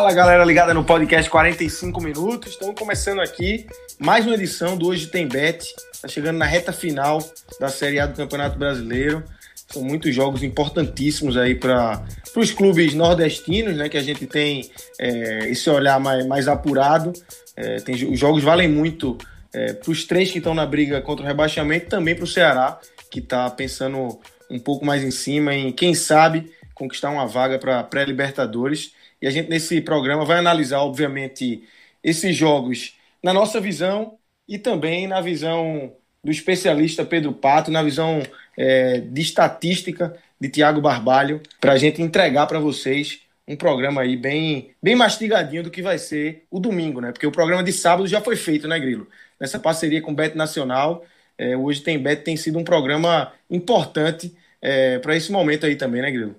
[0.00, 2.52] Fala galera ligada no podcast 45 minutos.
[2.52, 3.66] Estamos começando aqui
[3.98, 5.62] mais uma edição do Hoje Tem Bet.
[5.92, 7.22] Está chegando na reta final
[7.60, 9.22] da Série A do Campeonato Brasileiro.
[9.70, 12.02] São muitos jogos importantíssimos aí para
[12.34, 13.90] os clubes nordestinos, né?
[13.90, 17.12] Que a gente tem é, esse olhar mais, mais apurado.
[17.54, 19.18] É, tem, os jogos valem muito
[19.52, 22.80] é, para os três que estão na briga contra o rebaixamento, também para o Ceará,
[23.10, 24.18] que está pensando
[24.50, 28.98] um pouco mais em cima em, quem sabe, conquistar uma vaga para pré-Libertadores.
[29.20, 31.62] E a gente, nesse programa, vai analisar, obviamente,
[32.02, 34.18] esses jogos na nossa visão
[34.48, 38.22] e também na visão do especialista Pedro Pato, na visão
[38.56, 44.16] é, de estatística de Tiago Barbalho, para a gente entregar para vocês um programa aí
[44.16, 47.12] bem, bem mastigadinho do que vai ser o domingo, né?
[47.12, 49.08] Porque o programa de sábado já foi feito, né, Grilo?
[49.40, 51.04] Nessa parceria com o Bet Nacional.
[51.36, 56.00] É, hoje tem Bet, tem sido um programa importante é, para esse momento aí também,
[56.02, 56.36] né, Grilo?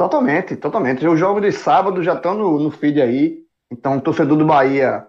[0.00, 1.06] Totalmente, totalmente.
[1.06, 3.44] Os jogos de sábado já estão no, no feed aí.
[3.70, 5.06] Então, o torcedor do Bahia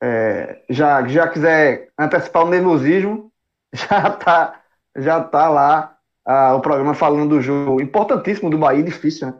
[0.00, 3.32] é, já, já quiser antecipar o nervosismo,
[3.74, 4.60] já tá,
[4.96, 9.34] já tá lá ah, o programa falando do jogo importantíssimo do Bahia, difícil, né?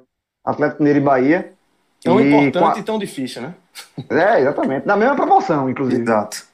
[0.45, 1.53] Atlético Mineiro e Bahia.
[2.03, 2.81] Tão e importante a...
[2.81, 3.55] e tão difícil, né?
[4.11, 4.89] É, exatamente.
[4.89, 6.03] Na mesma proporção, inclusive.
[6.03, 6.49] Exato.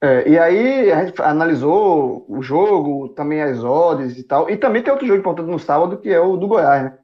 [0.00, 4.48] É, e aí a gente analisou o jogo, também as odds e tal.
[4.48, 6.99] E também tem outro jogo importante no sábado, que é o do Goiás, né?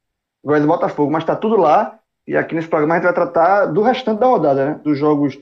[0.47, 1.99] Goiás e Botafogo, mas está tudo lá.
[2.25, 4.81] E aqui nesse programa a gente vai tratar do restante da rodada, né?
[4.85, 5.37] Dos jogos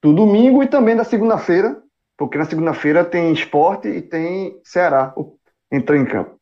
[0.00, 1.82] do domingo e também da segunda-feira,
[2.16, 5.12] porque na segunda-feira tem esporte e tem Ceará
[5.70, 6.38] entrou em campo.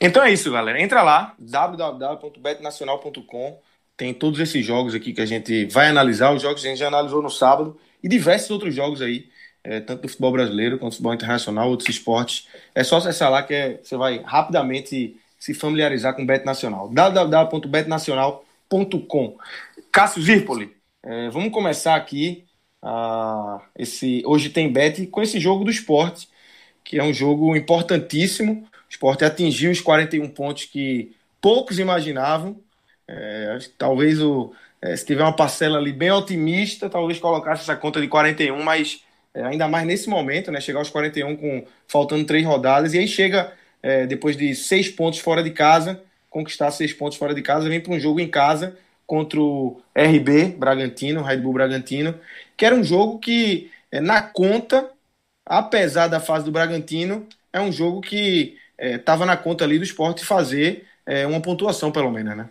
[0.00, 0.82] Então é isso, galera.
[0.82, 3.60] Entra lá, www.betnacional.com.
[3.96, 6.32] Tem todos esses jogos aqui que a gente vai analisar.
[6.32, 9.28] Os jogos que a gente já analisou no sábado e diversos outros jogos aí,
[9.62, 12.48] é, tanto do futebol brasileiro quanto do futebol internacional, outros esportes.
[12.74, 16.88] É só acessar lá que é, você vai rapidamente se familiarizar com o Bet Nacional.
[16.88, 19.36] www.betnacional.com.
[19.90, 22.44] Cássio Zirpoli, é, vamos começar aqui.
[22.80, 26.28] Uh, esse Hoje tem Bet com esse jogo do esporte,
[26.84, 28.62] que é um jogo importantíssimo.
[28.62, 31.10] O esporte atingiu os 41 pontos que
[31.40, 32.56] poucos imaginavam.
[33.08, 38.00] É, talvez o, é, se tiver uma parcela ali bem otimista, talvez colocasse essa conta
[38.00, 39.02] de 41, mas
[39.34, 40.60] é, ainda mais nesse momento, né?
[40.60, 45.18] Chegar aos 41 com faltando três rodadas, e aí chega é, depois de seis pontos
[45.18, 46.00] fora de casa,
[46.30, 48.76] conquistar seis pontos fora de casa, vem para um jogo em casa
[49.06, 52.14] contra o RB Bragantino, Red Bull Bragantino,
[52.56, 54.88] que era um jogo que, é, na conta,
[55.44, 59.84] apesar da fase do Bragantino, é um jogo que estava é, na conta ali do
[59.84, 62.48] esporte fazer é, uma pontuação, pelo menos, né?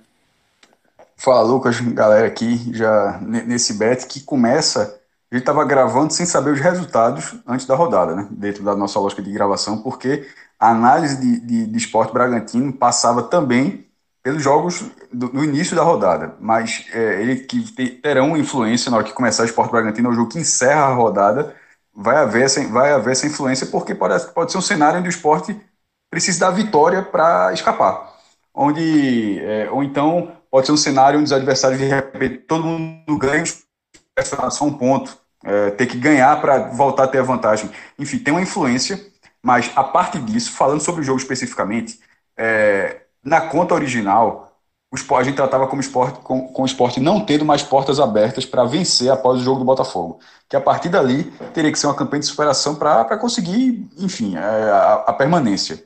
[1.18, 5.00] Fala, Lucas, galera aqui, já nesse bet que começa.
[5.32, 8.28] A gente estava gravando sem saber os resultados antes da rodada, né?
[8.32, 10.28] Dentro da nossa lógica de gravação, porque
[10.62, 13.88] a análise de, de, de esporte Bragantino passava também
[14.22, 19.06] pelos jogos do, do início da rodada, mas é, ele que terão influência na hora
[19.08, 21.56] que começar o esporte Bragantino, é o jogo que encerra a rodada,
[21.92, 25.10] vai haver essa, vai haver essa influência, porque pode, pode ser um cenário onde o
[25.10, 25.60] esporte
[26.12, 28.14] precisa da vitória para escapar.
[28.54, 33.18] Onde, é, ou então pode ser um cenário onde os adversários de repente todo mundo
[33.18, 33.44] ganha
[34.52, 37.72] só um ponto, é, ter que ganhar para voltar a ter a vantagem.
[37.98, 39.11] Enfim, tem uma influência
[39.44, 42.00] mas, a parte disso, falando sobre o jogo especificamente,
[42.38, 44.52] é, na conta original,
[44.92, 48.00] o esporte, a gente tratava como esporte, com, com o esporte não tendo mais portas
[48.00, 50.20] abertas para vencer após o jogo do Botafogo.
[50.50, 51.24] Que a partir dali
[51.54, 55.82] teria que ser uma campanha de superação para conseguir, enfim, é, a, a, permanência.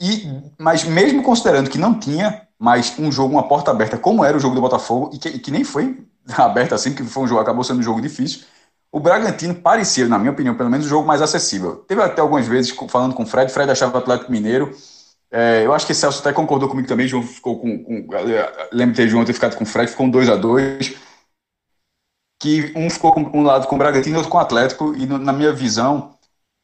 [0.00, 0.28] E,
[0.58, 4.40] mas mesmo considerando que não tinha mais um jogo, uma porta aberta, como era o
[4.40, 6.04] jogo do Botafogo, e que, e que nem foi
[6.36, 8.44] aberta assim, que foi um jogo, acabou sendo um jogo difícil,
[8.94, 11.78] o Bragantino parecia, na minha opinião, pelo menos, o jogo mais acessível.
[11.88, 14.70] Teve até algumas vezes falando com o Fred, Fred achava o Atlético Mineiro.
[15.32, 17.08] É, eu acho que o Celso até concordou comigo também.
[17.08, 17.82] João ficou com.
[17.82, 18.06] com
[18.70, 20.94] lembro de João ter ficado com o Fred, ficou um 2 a 2
[22.40, 24.94] Que um ficou com um lado com o Bragantino e outro com o Atlético.
[24.94, 26.14] E no, na minha visão,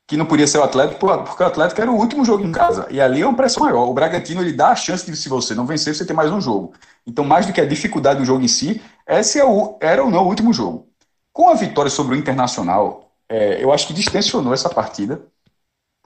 [0.06, 2.86] que não podia ser o Atlético, porque o Atlético era o último jogo em casa.
[2.90, 3.88] E ali é uma pressão maior.
[3.88, 6.40] O Bragantino ele dá a chance de, se você não vencer, você ter mais um
[6.40, 6.74] jogo.
[7.04, 10.08] Então, mais do que a dificuldade do jogo em si, esse é o, era ou
[10.08, 10.89] não o último jogo.
[11.32, 15.22] Com a vitória sobre o Internacional, é, eu acho que distensionou essa partida,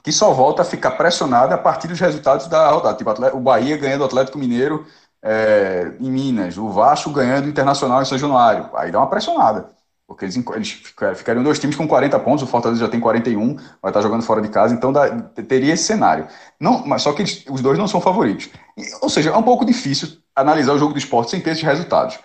[0.02, 2.96] que só volta a ficar pressionada a partir dos resultados da rodada.
[2.96, 4.86] Tipo, o Bahia ganhando o Atlético Mineiro
[5.22, 8.68] é, em Minas, o Vasco ganhando o Internacional em São Januário.
[8.74, 9.70] Aí dá uma pressionada.
[10.06, 10.70] Porque eles, eles
[11.16, 14.42] ficariam dois times com 40 pontos, o Fortaleza já tem 41, vai estar jogando fora
[14.42, 15.10] de casa, então dá,
[15.48, 16.28] teria esse cenário.
[16.60, 18.50] Não, mas só que eles, os dois não são favoritos.
[18.76, 21.62] E, ou seja, é um pouco difícil analisar o jogo do esporte sem ter esses
[21.64, 22.18] resultados.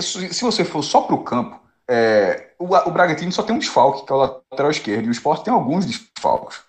[0.00, 1.61] Se você for só para o campo,
[1.92, 5.12] é, o, o Bragantino só tem um desfalque, que é o lateral esquerdo, e o
[5.12, 6.60] esporte tem alguns desfalques.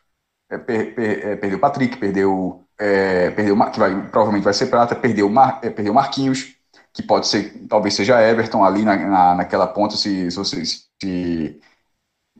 [0.49, 4.67] É, per, per, é, perdeu o Patrick, perdeu, é, perdeu que vai, provavelmente vai ser
[4.67, 6.55] Prata, perdeu, Mar, é, perdeu Marquinhos
[6.93, 11.59] que pode ser, talvez seja Everton ali na, na, naquela ponta, se, se, você, se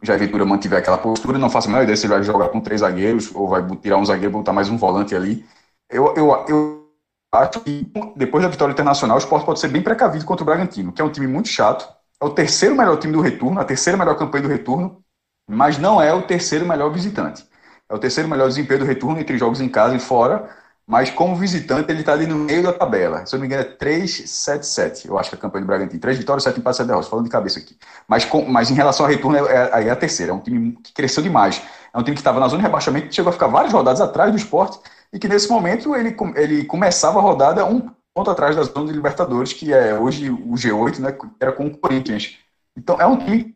[0.04, 2.62] Jair Ventura mantiver aquela postura, não faço a menor ideia se ele vai jogar com
[2.62, 5.44] três zagueiros, ou vai tirar um zagueiro e botar mais um volante ali.
[5.90, 6.88] Eu, eu, eu
[7.32, 10.92] acho que depois da vitória internacional, o Sport pode ser bem precavido contra o Bragantino,
[10.92, 11.88] que é um time muito chato,
[12.24, 15.04] é o terceiro melhor time do retorno, a terceira melhor campanha do retorno,
[15.50, 17.46] mas não é o terceiro melhor visitante.
[17.90, 20.50] É o terceiro melhor desempenho do retorno entre jogos em casa e fora,
[20.88, 23.26] mas como visitante ele está ali no meio da tabela.
[23.26, 26.00] Se eu não me engano é 3-7-7, eu acho que é a campanha do Bragantino.
[26.00, 27.78] 3 vitórias, 7 empates, 7 derrotas, falando de cabeça aqui.
[28.08, 30.32] Mas, com, mas em relação ao retorno, é, é, aí é, a terceira.
[30.32, 31.62] É um time que cresceu demais.
[31.94, 34.32] É um time que estava na zona de rebaixamento, chegou a ficar várias rodadas atrás
[34.32, 34.80] do esporte,
[35.12, 38.94] e que nesse momento ele, ele começava a rodada um ponto atrás da zona de
[38.94, 42.38] Libertadores, que é hoje o G8, né, era com o Corinthians.
[42.78, 43.54] Então é um time.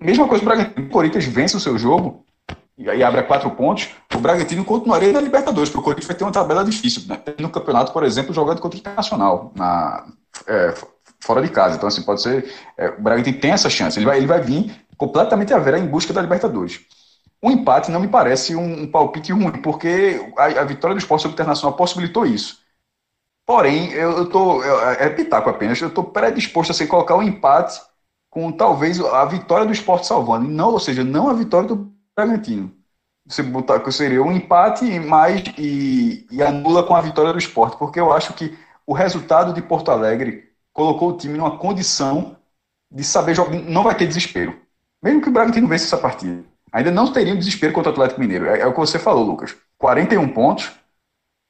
[0.00, 0.86] Mesma coisa do Bragantino.
[0.86, 2.24] O Corinthians vence o seu jogo,
[2.76, 6.16] e aí abre a quatro pontos, o Bragantino continuaria na Libertadores, porque o Corinthians vai
[6.16, 7.02] ter uma tabela difícil.
[7.08, 7.20] Né?
[7.38, 10.06] No campeonato, por exemplo, jogando contra o Internacional, na,
[10.46, 10.74] é,
[11.20, 11.76] fora de casa.
[11.76, 12.52] Então, assim, pode ser.
[12.76, 13.98] É, o Bragantino tem essa chance.
[13.98, 16.80] Ele vai, ele vai vir completamente a ver em busca da Libertadores.
[17.42, 21.22] O empate não me parece um, um palpite ruim, porque a, a, vitória do esporte
[21.22, 22.58] sobre o Internacional possibilitou isso.
[23.48, 24.62] Porém, eu estou.
[24.62, 27.80] É pitaco apenas, eu estou predisposto a assim, colocar um empate
[28.28, 30.46] com talvez a vitória do esporte salvando.
[30.46, 32.70] Não, ou seja, não a vitória do Bragantino.
[33.26, 37.78] Você botar que seria um empate mais e, e anula com a vitória do esporte,
[37.78, 38.54] porque eu acho que
[38.86, 42.36] o resultado de Porto Alegre colocou o time numa condição
[42.92, 43.54] de saber jogar.
[43.62, 44.60] Não vai ter desespero.
[45.02, 46.44] Mesmo que o Bragantino vença essa partida.
[46.70, 48.44] Ainda não teria um desespero contra o Atlético Mineiro.
[48.44, 49.56] É, é, o que você falou, Lucas.
[49.78, 50.70] 41 pontos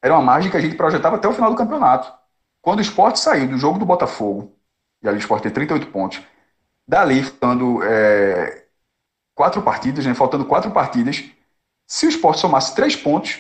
[0.03, 2.13] era uma margem que a gente projetava até o final do campeonato.
[2.63, 4.57] Quando o esporte saiu do jogo do Botafogo,
[5.03, 6.23] e ali o esporte tem 38 pontos,
[6.87, 8.67] dali, ficando é,
[9.35, 11.25] quatro partidas, né, faltando quatro partidas,
[11.87, 13.39] se o esporte somasse três pontos,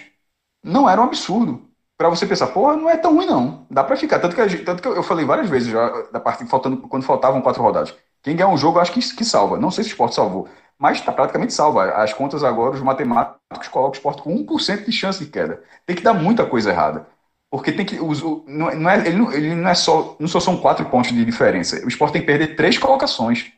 [0.62, 1.68] não era um absurdo.
[1.96, 3.66] Para você pensar, porra, não é tão ruim não.
[3.70, 4.20] Dá para ficar.
[4.20, 7.62] Tanto que, tanto que eu falei várias vezes já da partida, faltando, quando faltavam quatro
[7.62, 7.94] rodadas.
[8.22, 9.58] Quem ganhar um jogo, acho que, que salva.
[9.58, 10.48] Não sei se o esporte salvou,
[10.78, 11.90] mas está praticamente salva.
[11.92, 15.62] As contas agora, os matemáticos colocam o esporte com 1% de chance de queda.
[15.86, 17.06] Tem que dar muita coisa errada.
[17.50, 17.98] Porque tem que.
[18.00, 20.16] Os, não, é, ele, não, ele não é só.
[20.18, 21.84] Não só são quatro pontos de diferença.
[21.84, 23.52] O esporte tem que perder três colocações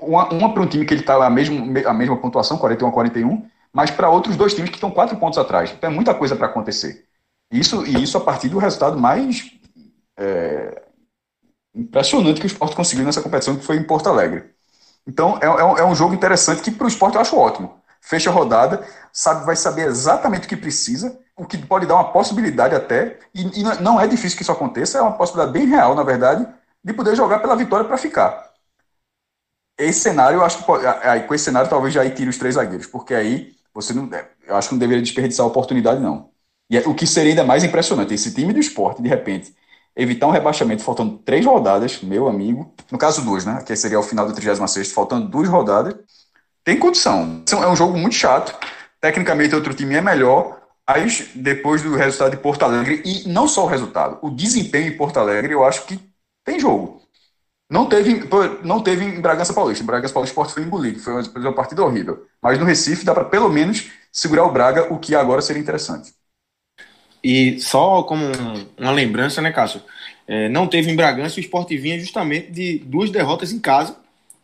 [0.00, 2.92] uma, uma para um time que ele está a mesma, a mesma pontuação, 41 a
[2.92, 5.72] 41, mas para outros dois times que estão quatro pontos atrás.
[5.72, 7.06] Então é muita coisa para acontecer.
[7.50, 9.52] Isso, e isso a partir do resultado mais
[10.18, 10.82] é,
[11.74, 14.55] impressionante que o esporte conseguiu nessa competição, que foi em Porto Alegre.
[15.06, 17.80] Então é, é, um, é um jogo interessante que para o esporte eu acho ótimo.
[18.00, 22.12] Fecha a rodada, sabe, vai saber exatamente o que precisa, o que pode dar uma
[22.12, 25.94] possibilidade até, e, e não é difícil que isso aconteça, é uma possibilidade bem real,
[25.94, 26.46] na verdade,
[26.84, 28.46] de poder jogar pela vitória para ficar
[29.78, 32.38] esse cenário, eu acho que pode, aí, com esse cenário talvez já aí tire os
[32.38, 36.00] três zagueiros, porque aí você não, é, eu acho que não deveria desperdiçar a oportunidade,
[36.00, 36.30] não.
[36.70, 39.54] E é, o que seria ainda mais impressionante, esse time do esporte, de repente,
[39.96, 44.02] evitar um rebaixamento faltando três rodadas, meu amigo, no caso duas, né, que seria o
[44.02, 45.94] final do 36 faltando duas rodadas,
[46.62, 47.42] tem condição.
[47.50, 48.54] É um jogo muito chato,
[49.00, 53.64] tecnicamente outro time é melhor, mas depois do resultado de Porto Alegre, e não só
[53.64, 55.98] o resultado, o desempenho em Porto Alegre, eu acho que
[56.44, 57.02] tem jogo.
[57.68, 58.28] Não teve,
[58.62, 59.82] não teve em Bragança Paulista.
[59.82, 62.24] Em Bragança Paulista o foi engolido, foi uma partida horrível.
[62.40, 66.14] Mas no Recife dá para pelo menos segurar o Braga, o que agora seria interessante.
[67.22, 68.24] E só como
[68.78, 69.82] uma lembrança, né, Cássio?
[70.28, 73.96] É, não teve em Bragança, o Sport vinha justamente de duas derrotas em casa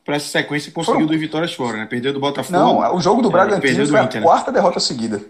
[0.04, 1.86] para essa sequência e conseguiu duas vitórias fora, né?
[1.86, 2.58] Perdeu do Botafogo.
[2.58, 4.26] Não, o jogo do é, Bragantino é, foi a Inter, né?
[4.26, 4.58] quarta né?
[4.58, 5.20] derrota seguida.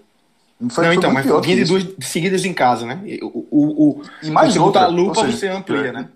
[0.70, 3.00] Foi, não, então, mas vinha de duas seguidas em casa, né?
[3.22, 4.82] O, o, o, e mais outra.
[4.82, 5.92] A lupa seja, você amplia, é.
[5.92, 6.08] né?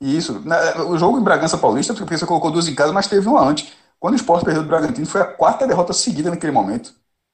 [0.00, 0.40] Isso.
[0.88, 3.72] O jogo em Bragança Paulista, porque você colocou duas em casa, mas teve uma antes.
[3.98, 6.92] Quando o Sport perdeu do Bragantino, foi a quarta derrota seguida naquele momento.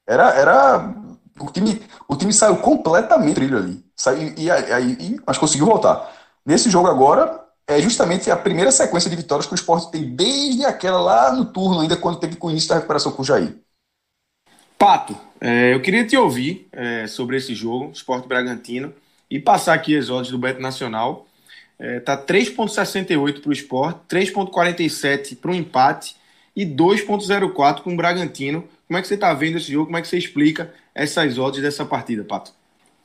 [0.08, 0.30] Era.
[0.30, 0.94] era
[1.38, 3.84] o, time, o time saiu completamente trilho ali.
[3.96, 6.12] Saiu, e, e, mas conseguiu voltar.
[6.44, 10.64] Nesse jogo agora, é justamente a primeira sequência de vitórias que o esporte tem desde
[10.64, 13.56] aquela lá no turno, ainda quando teve com o início da recuperação com o Jair.
[14.78, 18.92] Pato, é, eu queria te ouvir é, sobre esse jogo, Esporte Bragantino,
[19.30, 21.26] e passar aqui as odds do Beto Nacional.
[21.78, 26.16] É, tá 3,68 para o esporte, 3,47 para o empate
[26.54, 28.68] e 2,04 com o Bragantino.
[28.86, 29.86] Como é que você está vendo esse jogo?
[29.86, 32.52] Como é que você explica essas odds dessa partida, Pato?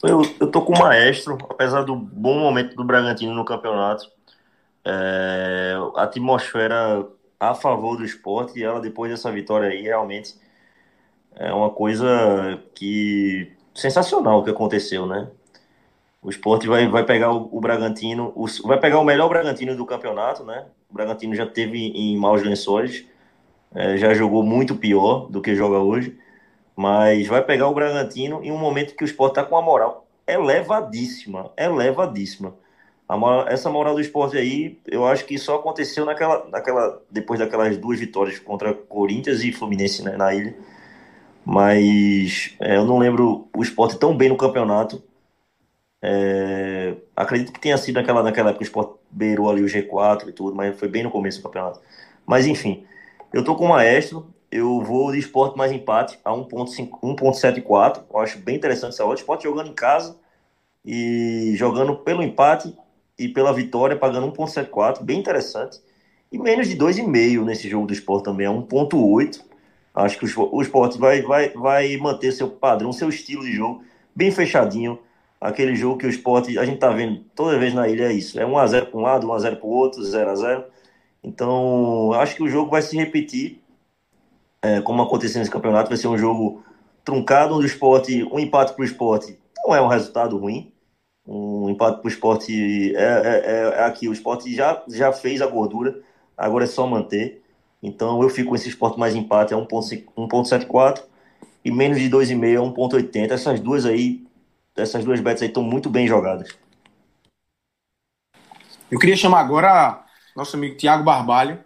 [0.03, 4.09] Eu, eu tô com o Maestro, apesar do bom momento do Bragantino no campeonato.
[4.85, 7.05] É, a atmosfera
[7.39, 10.35] a favor do esporte e ela depois dessa vitória aí realmente
[11.35, 15.29] é uma coisa que sensacional o que aconteceu, né?
[16.21, 19.85] O esporte vai, vai pegar o, o Bragantino, o, vai pegar o melhor Bragantino do
[19.85, 20.65] campeonato, né?
[20.89, 23.05] O Bragantino já teve em maus lençóis,
[23.73, 26.17] é, já jogou muito pior do que joga hoje,
[26.79, 30.07] mas vai pegar o Bragantino em um momento que o esporte está com a moral
[30.25, 32.55] elevadíssima, elevadíssima.
[33.09, 37.75] Moral, essa moral do esporte aí, eu acho que só aconteceu naquela, naquela, depois daquelas
[37.77, 40.55] duas vitórias contra Corinthians e Fluminense né, na ilha.
[41.43, 45.03] Mas é, eu não lembro o esporte tão bem no campeonato
[46.01, 50.31] é, acredito que tenha sido naquela, naquela época o Sport beirou ali o G4 e
[50.31, 51.81] tudo, mas foi bem no começo do campeonato.
[52.25, 52.85] Mas enfim,
[53.33, 58.03] eu tô com o Maestro, eu vou de esporte mais empate a 1.74.
[58.09, 59.17] Eu acho bem interessante essa hora.
[59.17, 60.17] Esporte jogando em casa
[60.83, 62.75] e jogando pelo empate
[63.17, 65.79] e pela vitória, pagando 1.74, bem interessante.
[66.31, 69.41] E menos de 2,5 nesse jogo do esporte também, é 1.8.
[69.93, 73.83] Acho que o esporte vai, vai, vai manter seu padrão, seu estilo de jogo,
[74.15, 74.99] bem fechadinho
[75.39, 78.39] aquele jogo que o esporte, a gente tá vendo toda vez na ilha é isso,
[78.39, 80.65] é 1x0 para um lado, 1x0 para o outro, 0x0.
[81.23, 83.61] Então, acho que o jogo vai se repetir,
[84.63, 86.63] é, como aconteceu nesse campeonato, vai ser um jogo
[87.03, 90.71] truncado, onde o esporte, um empate para o esporte não é um resultado ruim,
[91.25, 95.41] um empate para o esporte é, é, é, é, aqui, o esporte já, já fez
[95.41, 95.99] a gordura,
[96.37, 97.43] agora é só manter.
[97.81, 101.03] Então eu fico com esse esporte mais empate a 1.74
[101.63, 103.31] e menos de 2,5 a 1.80.
[103.31, 104.25] Essas duas aí
[104.75, 106.57] essas duas bets aí estão muito bem jogadas.
[108.89, 110.03] Eu queria chamar agora
[110.35, 111.59] nosso amigo Tiago Barbalho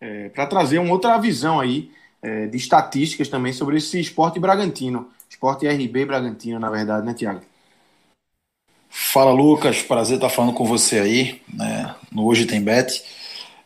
[0.00, 1.92] é, para trazer uma outra visão aí
[2.24, 5.10] é, de estatísticas também sobre esse esporte bragantino.
[5.28, 7.42] Esporte RB Bragantino, na verdade, né, Tiago?
[8.88, 9.82] Fala, Lucas.
[9.82, 13.04] Prazer estar falando com você aí, né, no Hoje Tem Bet.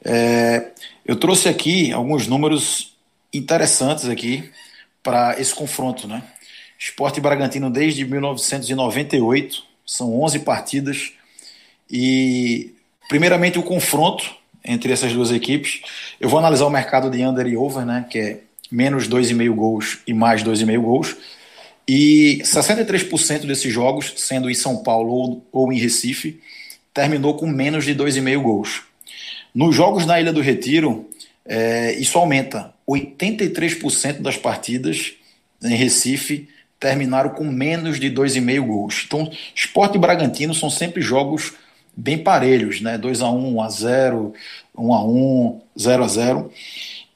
[0.05, 0.73] É,
[1.07, 2.97] eu trouxe aqui alguns números
[3.33, 4.51] interessantes aqui
[5.05, 6.25] para esse confronto, né?
[6.77, 11.13] Esporte Bragantino desde 1998, são 11 partidas.
[11.91, 12.75] E,
[13.09, 15.81] primeiramente, o confronto entre essas duas equipes.
[16.21, 19.99] Eu vou analisar o mercado de under e over, né, que é menos 2,5 gols
[20.07, 21.17] e mais 2,5 gols.
[21.87, 26.41] E 63% desses jogos, sendo em São Paulo ou, ou em Recife,
[26.93, 28.83] terminou com menos de 2,5 gols.
[29.55, 31.09] Nos jogos na Ilha do Retiro,
[31.45, 32.75] é, isso aumenta.
[32.87, 35.15] 83% das partidas
[35.63, 36.49] em Recife
[36.79, 39.05] terminaram com menos de 2,5 gols.
[39.07, 41.55] Então, Sport e Bragantino são sempre jogos
[41.97, 42.97] bem parelhos, né?
[42.97, 44.33] 2 a 1, 1 a 0,
[44.77, 46.53] 1 a 1, 0 a 0.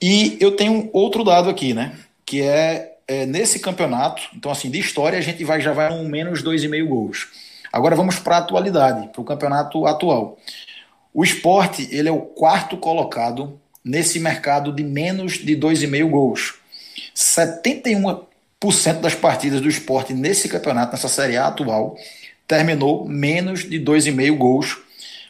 [0.02, 1.92] E eu tenho outro dado aqui, né?
[2.26, 6.08] Que é, é nesse campeonato, então assim, de história a gente vai já vai um
[6.08, 7.28] menos 2,5 gols.
[7.72, 10.36] Agora vamos para a atualidade, para o campeonato atual.
[11.14, 16.54] O esporte ele é o quarto colocado nesse mercado de menos de 2,5 gols.
[17.14, 18.24] 71
[19.00, 21.96] das partidas do esporte nesse campeonato, nessa Série A atual,
[22.46, 24.78] terminou menos de 2,5 gols.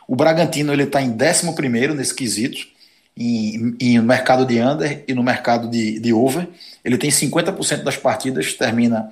[0.09, 2.72] O Bragantino ele está em 11 nesse quesito,
[3.17, 6.49] em, em, no mercado de under e no mercado de, de over.
[6.85, 9.11] Ele tem 50% das partidas, termina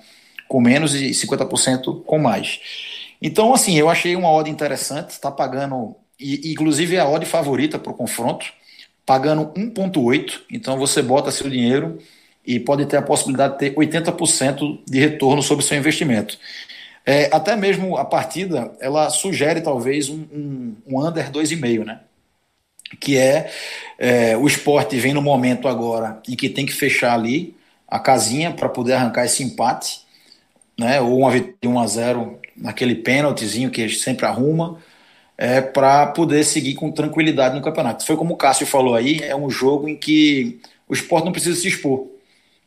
[0.48, 2.60] com menos e 50% com mais.
[3.22, 7.78] Então, assim, eu achei uma odd interessante, está pagando, e, inclusive é a odd favorita
[7.78, 8.46] para o confronto,
[9.04, 10.42] pagando 1,8.
[10.50, 11.98] Então você bota seu dinheiro
[12.46, 16.38] e pode ter a possibilidade de ter 80% de retorno sobre seu investimento.
[17.04, 22.00] É, até mesmo a partida, ela sugere talvez um, um, um under 2,5, né?
[22.98, 23.50] Que é,
[23.98, 27.54] é, o esporte vem no momento agora em que tem que fechar ali
[27.86, 30.00] a casinha para poder arrancar esse empate,
[30.78, 31.00] né?
[31.00, 34.78] Ou uma vitória 1 a 0 naquele pênaltizinho que sempre arruma,
[35.36, 38.04] é, para poder seguir com tranquilidade no campeonato.
[38.04, 41.58] Foi como o Cássio falou aí, é um jogo em que o esporte não precisa
[41.58, 42.06] se expor.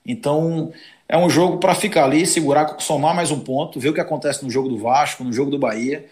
[0.05, 0.73] Então,
[1.07, 4.43] é um jogo para ficar ali, segurar, somar mais um ponto, ver o que acontece
[4.43, 6.05] no jogo do Vasco, no jogo do Bahia.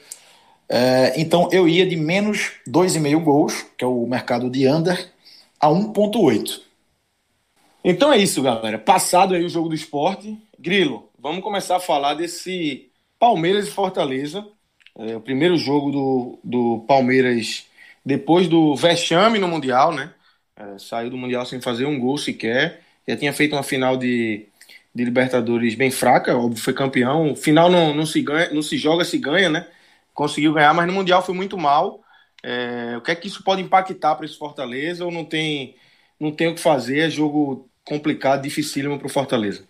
[0.74, 5.12] É, então, eu ia de menos 2,5 gols, que é o mercado de under,
[5.60, 6.62] a 1,8.
[7.84, 8.78] Então é isso, galera.
[8.80, 14.48] Passado aí o jogo do esporte, Grilo, vamos começar a falar desse Palmeiras e Fortaleza.
[14.98, 17.66] É, o primeiro jogo do, do Palmeiras
[18.06, 20.14] depois do vexame no Mundial, né?
[20.56, 22.82] É, saiu do Mundial sem fazer um gol sequer.
[23.06, 24.46] Já tinha feito uma final de,
[24.96, 27.36] de Libertadores bem fraca, óbvio, foi campeão.
[27.36, 29.68] Final não, não, se ganha, não se joga, se ganha, né?
[30.14, 32.02] Conseguiu ganhar, mas no Mundial foi muito mal.
[32.44, 35.76] É, o que é que isso pode impactar para esse Fortaleza ou não tem,
[36.20, 37.00] não tem o que fazer?
[37.00, 39.64] É jogo complicado, dificílimo para o Fortaleza.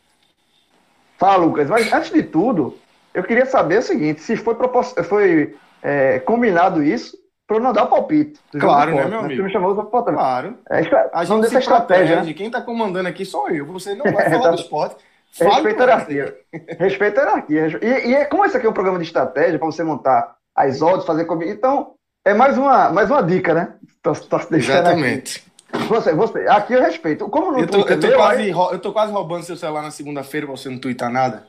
[1.17, 2.77] Fala, Lucas, mas antes de tudo,
[3.13, 4.55] eu queria saber o seguinte: se foi,
[5.03, 8.39] foi é, combinado isso para não dar o palpite.
[8.57, 9.35] Claro, né, meu amigo?
[9.35, 10.57] Você me chamou para Claro.
[10.69, 10.81] É,
[11.13, 12.23] a gente se estratégia.
[12.23, 12.33] Né?
[12.33, 13.65] Quem está comandando aqui sou eu.
[13.67, 14.49] Você não vai falar tá...
[14.51, 14.95] do esporte.
[15.39, 16.37] Respeita a hierarquia.
[16.77, 17.79] Respeita a hierarquia.
[17.81, 20.81] E, e é, como esse aqui é um programa de estratégia para você montar as
[20.81, 21.51] odds, fazer comigo.
[21.51, 21.93] Então,
[22.25, 23.73] é mais uma, mais uma dica, né?
[24.01, 25.43] Tá, tá Exatamente.
[25.73, 25.87] Aqui.
[25.87, 27.29] Você, você, aqui eu respeito.
[27.29, 28.49] Como no eu, tô, eu, tô quase, aí...
[28.49, 31.47] eu tô quase roubando seu celular na segunda-feira pra você não twittar nada.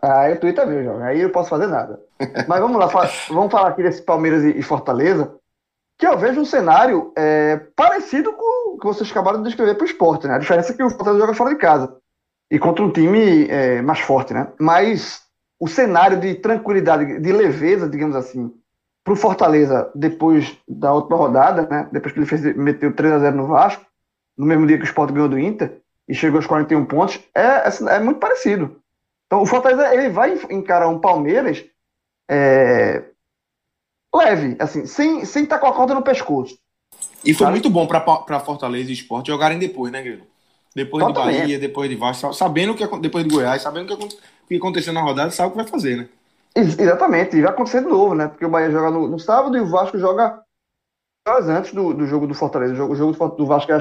[0.00, 1.98] Ah, eu twita mesmo, aí eu não posso fazer nada.
[2.46, 2.86] Mas vamos lá,
[3.28, 5.34] vamos falar aqui desse Palmeiras e Fortaleza,
[5.98, 9.84] que eu vejo um cenário é, parecido com o que vocês acabaram de descrever para
[9.84, 10.34] o esporte, né?
[10.34, 11.96] A diferença é que o Fortaleza joga fora de casa
[12.50, 14.48] e contra um time é, mais forte, né?
[14.58, 15.22] Mas
[15.58, 18.52] o cenário de tranquilidade, de leveza, digamos assim,
[19.02, 21.88] para o Fortaleza depois da última rodada, né?
[21.92, 23.84] Depois que ele fez, meteu 3 a 0 no Vasco,
[24.36, 27.68] no mesmo dia que o Sport ganhou do Inter e chegou aos 41 pontos, é,
[27.68, 28.80] é, é muito parecido.
[29.26, 31.64] Então o Fortaleza ele vai encarar um Palmeiras
[32.30, 33.02] é,
[34.14, 36.58] leve, assim, sem, sem estar com a corda no pescoço.
[37.24, 37.52] E foi sabe?
[37.52, 40.26] muito bom para Fortaleza e Sport jogarem depois, né, Grilo?
[40.74, 41.34] Depois Totalmente.
[41.34, 44.08] de Bahia, depois de Vasco, sabendo que depois de Goiás, sabendo o
[44.48, 46.08] que aconteceu na rodada, sabe o que vai fazer, né?
[46.56, 48.28] Exatamente, e vai acontecer de novo, né?
[48.28, 50.40] Porque o Bahia joga no, no sábado e o Vasco joga
[51.26, 52.74] horas antes do, do jogo do Fortaleza.
[52.74, 53.76] O jogo, o jogo do, do Vasco é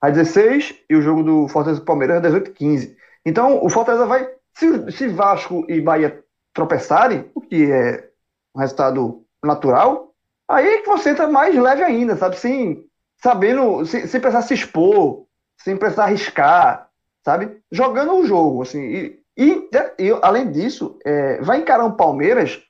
[0.00, 3.68] às 16 e o jogo do Fortaleza e Palmeiras é às 18 15 Então o
[3.68, 4.28] Fortaleza vai.
[4.54, 6.22] Se, se Vasco e Bahia
[6.54, 8.08] tropeçarem, o que é
[8.54, 10.14] um resultado natural,
[10.48, 12.38] aí é que você entra mais leve ainda, sabe?
[12.38, 12.86] Sem
[13.22, 15.26] sabendo, sem, sem precisar se expor,
[15.58, 16.88] sem precisar arriscar,
[17.24, 17.60] sabe?
[17.70, 18.80] Jogando o jogo, assim.
[18.80, 19.68] E, e,
[19.98, 22.62] e além disso, é, vai encarar um Palmeiras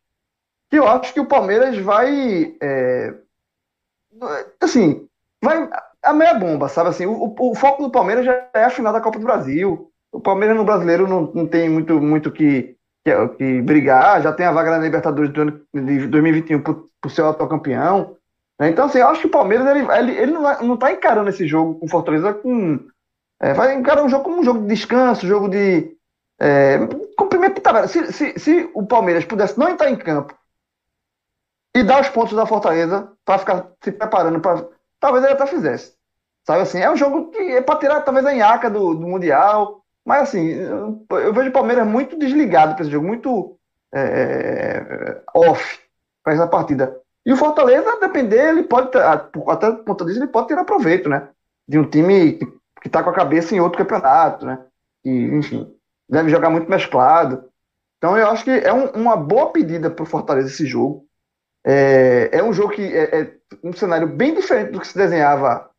[0.75, 2.57] que eu acho que o Palmeiras vai.
[2.61, 3.15] É,
[4.61, 5.09] assim,
[5.43, 5.69] vai.
[6.03, 6.91] A meia bomba, sabe?
[6.91, 9.91] Assim, o, o, foco do Palmeiras já é a final da Copa do Brasil.
[10.13, 14.47] O Palmeiras no brasileiro não, não tem muito muito que, que, que brigar, já tem
[14.47, 18.17] a vaga na Libertadores de 2021 por, por ser o atual campeão.
[18.59, 18.71] Né?
[18.71, 21.79] Então, assim, eu acho que o Palmeiras ele, ele, ele não, está encarando esse jogo
[21.79, 22.79] com Fortaleza com.
[23.41, 25.97] É, vai encarar um jogo como um jogo de descanso, jogo de,
[26.39, 26.79] é,
[27.17, 27.89] cumprimento de tabela.
[27.89, 30.37] Se, se, se o Palmeiras pudesse não entrar em campo
[31.75, 34.67] e dar os pontos da Fortaleza para ficar se preparando para.
[35.01, 35.95] Talvez ele até fizesse.
[36.47, 36.79] Sabe assim?
[36.79, 39.83] É um jogo que é para tirar talvez a nhaca do, do Mundial.
[40.05, 43.59] Mas assim, eu, eu vejo o Palmeiras muito desligado para esse jogo, muito
[43.93, 45.81] é, é off
[46.23, 47.01] para essa partida.
[47.25, 51.09] E o Fortaleza, a depender, ele pode, até por conta disso, ele pode tirar proveito,
[51.09, 51.29] né?
[51.67, 52.39] De um time
[52.81, 54.59] que está com a cabeça em outro campeonato, né?
[55.05, 55.75] E, enfim
[56.09, 57.45] deve jogar muito mesclado.
[57.99, 61.07] Então eu acho que é um, uma boa pedida para o Fortaleza esse jogo.
[61.67, 65.71] É, é um jogo que é, é, um cenário bem diferente do que se desenhava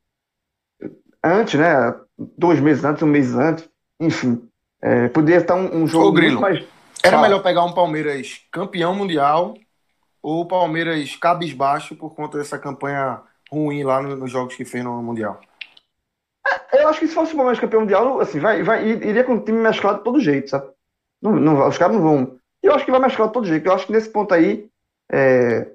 [1.24, 1.96] antes, né?
[2.18, 4.48] Dois meses antes, um mês antes, enfim.
[4.82, 6.64] É, poderia estar um, um jogo Ô, Grilo, mais.
[7.04, 9.54] Era melhor pegar um Palmeiras campeão mundial
[10.26, 15.04] ou o Palmeiras cabisbaixo por conta dessa campanha ruim lá nos jogos que fez no
[15.04, 15.40] Mundial?
[16.74, 19.40] Eu acho que se fosse o Palmeiras campeão mundial, assim, vai, vai, iria com o
[19.40, 20.68] time mesclado de todo jeito, sabe?
[21.22, 22.40] Não, não, os caras não vão.
[22.64, 23.68] Eu acho que vai mesclar de todo jeito.
[23.68, 24.68] Eu acho que nesse ponto aí
[25.12, 25.68] é,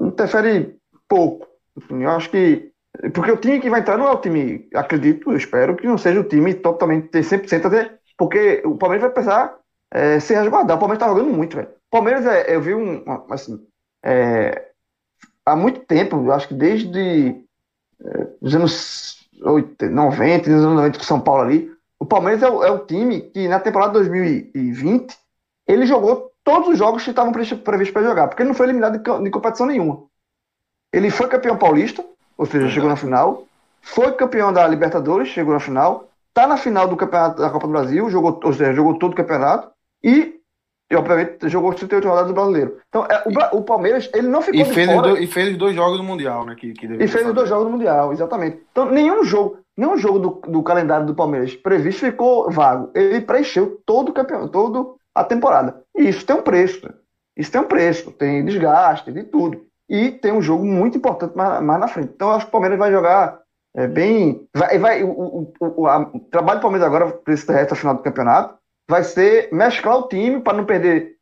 [0.00, 0.76] interfere
[1.08, 1.46] pouco.
[1.76, 2.72] Assim, eu acho que.
[3.14, 5.96] Porque o time que vai entrar não é o time, acredito, eu espero que não
[5.96, 9.56] seja o time totalmente 100% até, porque o Palmeiras vai precisar
[9.92, 10.76] é, se resguardar.
[10.76, 11.77] O Palmeiras tá jogando muito, velho.
[11.90, 13.04] Palmeiras, é, eu vi um.
[13.30, 13.66] Assim,
[14.02, 14.70] é,
[15.44, 17.44] há muito tempo, eu acho que desde
[18.00, 21.70] é, os anos 90, nos anos 90 com São Paulo ali.
[21.98, 25.16] O Palmeiras é o, é o, time que na temporada 2020
[25.66, 28.98] ele jogou todos os jogos que estavam previstos para jogar, porque ele não foi eliminado
[28.98, 30.04] de, de, competição nenhuma.
[30.92, 32.04] Ele foi campeão paulista,
[32.36, 32.70] ou seja, uhum.
[32.70, 33.46] chegou na final,
[33.82, 37.72] foi campeão da Libertadores, chegou na final, está na final do campeonato da Copa do
[37.72, 39.70] Brasil, jogou, ou seja, jogou todo o campeonato
[40.02, 40.37] e
[40.90, 42.78] e obviamente jogou 38 rodadas do brasileiro.
[42.88, 45.08] Então, é, o, o, Palmeiras, ele não ficou e fez fora.
[45.08, 46.54] Dois, e fez os dois jogos do Mundial, né?
[46.54, 48.62] Que, que e fez os dois jogos do Mundial, exatamente.
[48.70, 52.90] Então, nenhum jogo, nenhum jogo do, do calendário do Palmeiras previsto ficou vago.
[52.94, 55.82] Ele preencheu todo o campeonato, toda a temporada.
[55.94, 56.86] E isso tem um preço.
[56.86, 56.94] Né?
[57.36, 59.60] Isso tem um preço, tem desgaste, de tudo.
[59.90, 62.12] E tem um jogo muito importante mais, mais na frente.
[62.14, 63.40] Então, acho que o Palmeiras vai jogar
[63.76, 64.46] é, bem.
[64.54, 67.94] Vai, vai, o, o, o, a, o trabalho do Palmeiras agora, para esse resto final
[67.94, 71.16] do campeonato, vai ser mesclar o time para não perder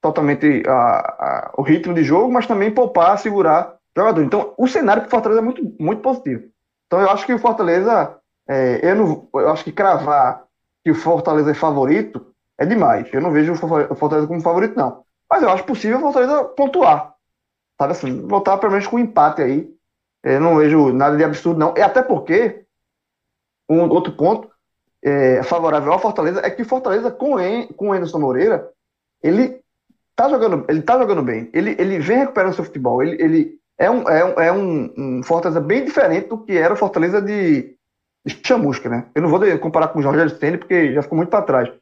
[0.00, 4.22] totalmente a, a, o ritmo de jogo, mas também poupar, segurar jogador.
[4.22, 6.44] Então, o cenário para o Fortaleza é muito, muito positivo.
[6.86, 8.16] Então, eu acho que o Fortaleza,
[8.48, 10.44] é, eu, não, eu acho que cravar
[10.84, 12.26] que o Fortaleza é favorito
[12.58, 13.08] é demais.
[13.12, 15.04] Eu não vejo o Fortaleza como favorito, não.
[15.30, 17.14] Mas eu acho possível o Fortaleza pontuar.
[17.80, 19.72] Sabe assim, voltar pelo menos com um empate aí.
[20.22, 21.74] Eu não vejo nada de absurdo, não.
[21.76, 22.64] E até porque,
[23.68, 24.51] um outro ponto
[25.02, 28.68] é, favorável ao Fortaleza é que o Fortaleza, com, en, com o Anderson Moreira,
[29.22, 29.60] ele
[30.14, 31.50] tá jogando, ele tá jogando bem.
[31.52, 33.02] Ele, ele vem recuperando seu futebol.
[33.02, 36.74] Ele, ele é, um, é, um, é um, um Fortaleza bem diferente do que era
[36.74, 37.76] o Fortaleza de,
[38.24, 39.08] de Chamusca, né?
[39.14, 41.72] Eu não vou comparar com o Jorge Aristene, porque já ficou muito para trás.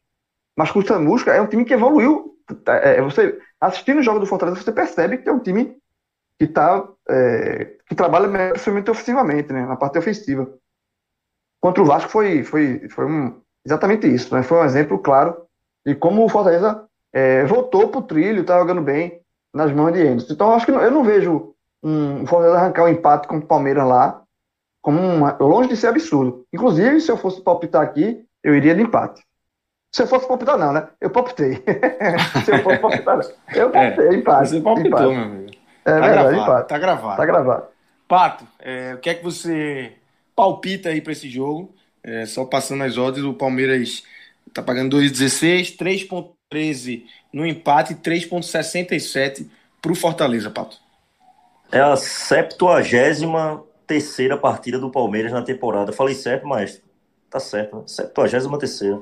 [0.57, 2.37] Mas com o Chamusca é um time que evoluiu.
[2.67, 5.77] É, é, você assistindo o jogo do Fortaleza, você percebe que é um time
[6.39, 9.67] que tá, é, que trabalha principalmente ofensivamente, né?
[9.67, 10.51] Na parte ofensiva.
[11.61, 14.43] Contra o Vasco foi, foi, foi um, exatamente isso, né?
[14.43, 15.37] Foi um exemplo claro
[15.85, 19.21] de como o Fortaleza é, voltou pro trilho, tá jogando bem
[19.53, 20.33] nas mãos de Anderson.
[20.33, 23.43] Então, acho que eu não vejo um, o Fortaleza arrancar o um empate com o
[23.43, 24.23] Palmeiras lá
[24.83, 26.47] como uma, longe de ser absurdo.
[26.53, 29.23] Inclusive, se eu fosse palpitar aqui, eu iria de empate.
[29.93, 30.89] Se eu fosse palpitar, não, né?
[31.01, 31.63] Eu palpitei.
[32.45, 33.31] se eu fosse palpitar, não.
[33.55, 34.49] Eu palpitei, é, empate.
[34.49, 35.15] Você palpitou, empate.
[35.15, 35.51] meu amigo.
[35.85, 36.69] É tá verdade, gravado, empate.
[36.69, 37.17] Tá gravado.
[37.17, 37.65] Tá gravado.
[38.09, 39.93] Pato, é, o que é que você
[40.41, 41.75] palpita aí para esse jogo?
[42.03, 44.03] É, só passando as ordens, o Palmeiras
[44.55, 49.47] tá pagando 2,16, 3,13 no empate e 3,67
[49.83, 50.79] pro Fortaleza, Pato.
[51.71, 53.21] É a 73
[53.87, 55.93] terceira partida do Palmeiras na temporada.
[55.93, 56.81] Falei certo, mas
[57.29, 57.77] tá certo.
[57.77, 57.83] Né?
[57.87, 58.99] 73 terceira.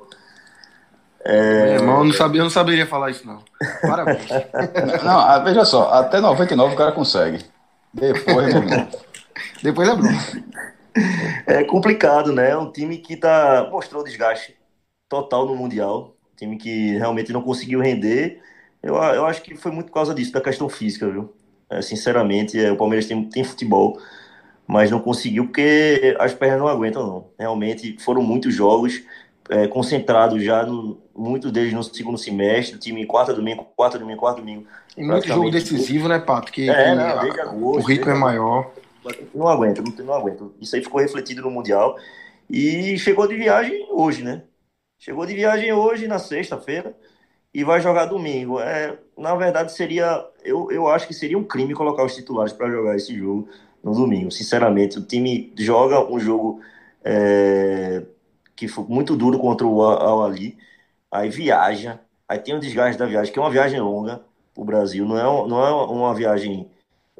[1.25, 1.67] É...
[1.67, 3.43] Meu irmão, eu não, sabia, eu não saberia falar isso, não.
[3.81, 4.27] Parabéns.
[5.05, 7.45] não, ah, veja só, até 99 o cara consegue.
[7.95, 8.55] Depois,
[9.63, 10.03] Depois é bom.
[11.47, 12.51] É complicado, né?
[12.51, 14.57] É um time que tá, mostrou desgaste
[15.09, 16.15] total no Mundial.
[16.37, 18.41] Time que realmente não conseguiu render.
[18.83, 21.33] Eu, eu acho que foi muito por causa disso, da questão física, viu?
[21.71, 24.01] É, sinceramente, é, o Palmeiras tem, tem futebol,
[24.67, 27.27] mas não conseguiu porque as pernas não aguentam, não.
[27.39, 29.03] Realmente foram muitos jogos
[29.51, 34.21] é, concentrados já, no, muitos deles no segundo semestre, o time quarta domingo, quarta domingo,
[34.21, 34.67] quarta domingo.
[34.97, 36.53] E muito jogo decisivo, né, Pato?
[36.53, 38.71] Que, é, que não, a, agosto, o ritmo é maior.
[39.35, 40.45] Não aguenta, não, não aguenta.
[40.61, 41.97] Isso aí ficou refletido no Mundial.
[42.49, 44.43] E chegou de viagem hoje, né?
[44.99, 46.97] Chegou de viagem hoje, na sexta-feira,
[47.53, 48.61] e vai jogar domingo.
[48.61, 50.27] É, na verdade, seria.
[50.45, 53.49] Eu, eu acho que seria um crime colocar os titulares para jogar esse jogo
[53.83, 54.31] no domingo.
[54.31, 56.61] Sinceramente, o time joga um jogo
[57.05, 58.03] é,
[58.57, 60.59] que foi muito duro contra o Al Ali,
[61.11, 64.23] aí viaja, aí tem o desgaste da viagem, que é uma viagem longa
[64.59, 66.69] o Brasil, não é, não é uma viagem.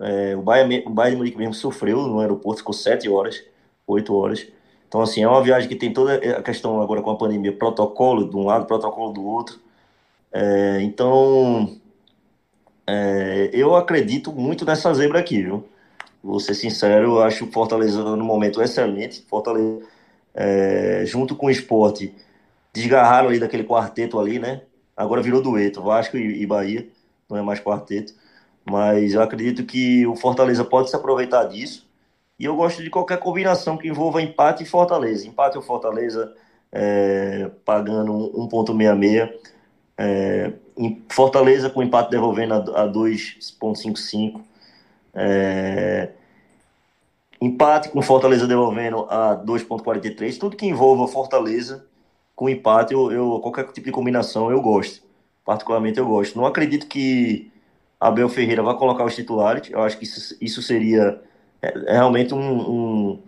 [0.01, 3.43] É, o Bayern, o Bayern de Munique mesmo sofreu no aeroporto, ficou sete horas,
[3.87, 4.47] oito horas.
[4.87, 8.29] Então, assim, é uma viagem que tem toda a questão agora com a pandemia, protocolo
[8.29, 9.59] de um lado, protocolo do outro.
[10.33, 11.79] É, então,
[12.87, 15.65] é, eu acredito muito nessa zebra aqui, viu?
[16.23, 19.23] Vou ser sincero, eu acho o Fortaleza no momento excelente.
[19.29, 19.81] Fortaleza,
[20.35, 22.15] é, junto com o esporte,
[22.73, 24.63] desgarraram ali daquele quarteto ali, né?
[24.97, 26.89] Agora virou dueto, Vasco e, e Bahia,
[27.29, 28.15] não é mais quarteto.
[28.69, 31.89] Mas eu acredito que o Fortaleza pode se aproveitar disso
[32.39, 35.27] e eu gosto de qualquer combinação que envolva empate e Fortaleza.
[35.27, 36.35] Empate ou Fortaleza
[36.71, 39.33] é, pagando 1,66.
[39.97, 40.53] É,
[41.09, 44.41] Fortaleza com empate devolvendo a, a 2,55.
[45.15, 46.11] É,
[47.41, 50.39] empate com Fortaleza devolvendo a 2,43.
[50.39, 51.85] Tudo que envolva Fortaleza
[52.37, 55.03] com empate, eu, eu, qualquer tipo de combinação eu gosto.
[55.45, 56.37] Particularmente eu gosto.
[56.37, 57.51] Não acredito que
[58.01, 59.71] Abel Ferreira vá colocar os titulares.
[59.71, 61.21] Eu acho que isso, isso seria
[61.61, 63.23] é, é realmente um, um,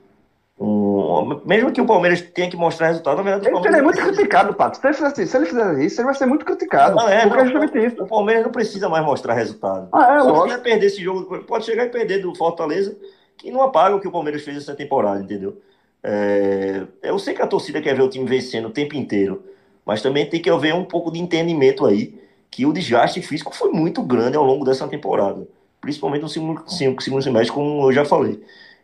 [0.61, 3.49] um, Mesmo que o Palmeiras tenha que mostrar resultado, na verdade.
[3.49, 4.79] Ele, é muito criticado, Pato.
[4.79, 6.95] Se ele, fizer, se ele isso, ele vai ser muito criticado.
[6.95, 9.89] Não, é, não, o Palmeiras não precisa mais mostrar resultado.
[9.93, 12.97] Ah, é, Se ele perder esse jogo, pode chegar e perder do Fortaleza,
[13.37, 15.61] que não apaga o que o Palmeiras fez essa temporada, entendeu?
[16.03, 19.43] É, eu sei que a torcida quer ver o time vencendo o tempo inteiro,
[19.85, 22.19] mas também tem que haver um pouco de entendimento aí
[22.51, 25.47] que o desgaste físico foi muito grande ao longo dessa temporada
[25.81, 28.43] principalmente no segundo, segundo semestre, como eu já falei.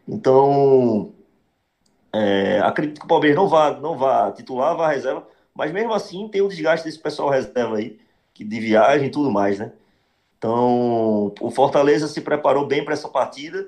[0.09, 1.13] Então,
[2.13, 6.29] é, acredito que o Palmeiras não vá, não vá titular, vá reserva, mas mesmo assim
[6.29, 7.99] tem o desgaste desse pessoal reserva aí,
[8.33, 9.73] que de viagem e tudo mais, né?
[10.39, 13.67] Então, o Fortaleza se preparou bem para essa partida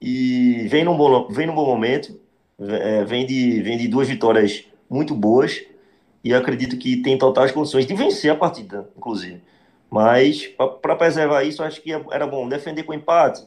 [0.00, 2.18] e vem num bom, vem num bom momento,
[2.58, 5.64] é, vem, de, vem de duas vitórias muito boas
[6.26, 9.40] e acredito que tem totais condições de vencer a partida, inclusive.
[9.88, 10.48] Mas,
[10.82, 13.46] para preservar isso, acho que era bom defender com empate,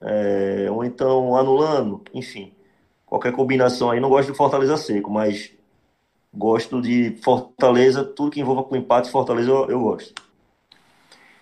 [0.00, 2.54] é, ou então anulando, enfim.
[3.04, 4.00] Qualquer combinação aí.
[4.00, 5.52] Não gosto de Fortaleza seco, mas
[6.32, 10.14] gosto de Fortaleza, tudo que envolva com empate, Fortaleza eu, eu gosto.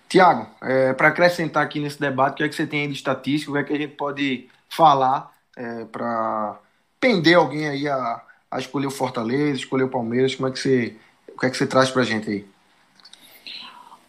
[0.08, 2.94] Tiago, é, para acrescentar aqui nesse debate, o que é que você tem aí de
[2.94, 6.58] estatística, o que é que a gente pode falar é, para
[6.98, 10.94] pender alguém aí a, a escolher o Fortaleza, escolher o Palmeiras, como é que você,
[11.34, 12.44] o que é que você traz para a gente aí?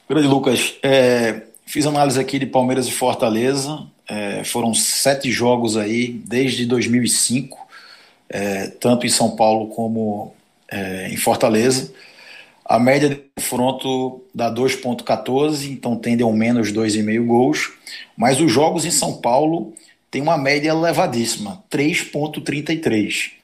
[0.09, 6.09] Grande Lucas, é, fiz análise aqui de Palmeiras e Fortaleza, é, foram sete jogos aí
[6.09, 7.57] desde 2005,
[8.29, 10.33] é, tanto em São Paulo como
[10.69, 11.93] é, em Fortaleza.
[12.65, 17.73] A média de confronto dá 2,14, então tende ao menos 2,5 gols.
[18.15, 19.73] Mas os jogos em São Paulo
[20.09, 23.40] têm uma média elevadíssima, 3,33.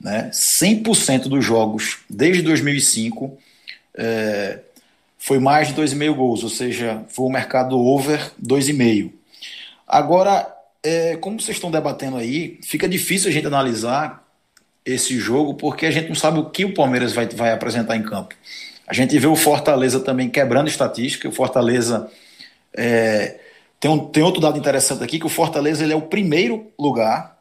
[0.00, 0.30] Né?
[0.32, 3.36] 100% dos jogos desde 2005
[3.94, 4.60] é,
[5.18, 9.12] foi mais de 2,5 gols, ou seja, foi o mercado over 2,5.
[9.86, 10.50] Agora,
[10.82, 14.26] é, como vocês estão debatendo aí, fica difícil a gente analisar
[14.84, 18.02] esse jogo porque a gente não sabe o que o Palmeiras vai, vai apresentar em
[18.02, 18.34] campo.
[18.86, 21.28] A gente vê o Fortaleza também quebrando estatística.
[21.28, 22.10] O Fortaleza
[22.74, 23.38] é,
[23.78, 27.38] tem, um, tem outro dado interessante aqui que o Fortaleza ele é o primeiro lugar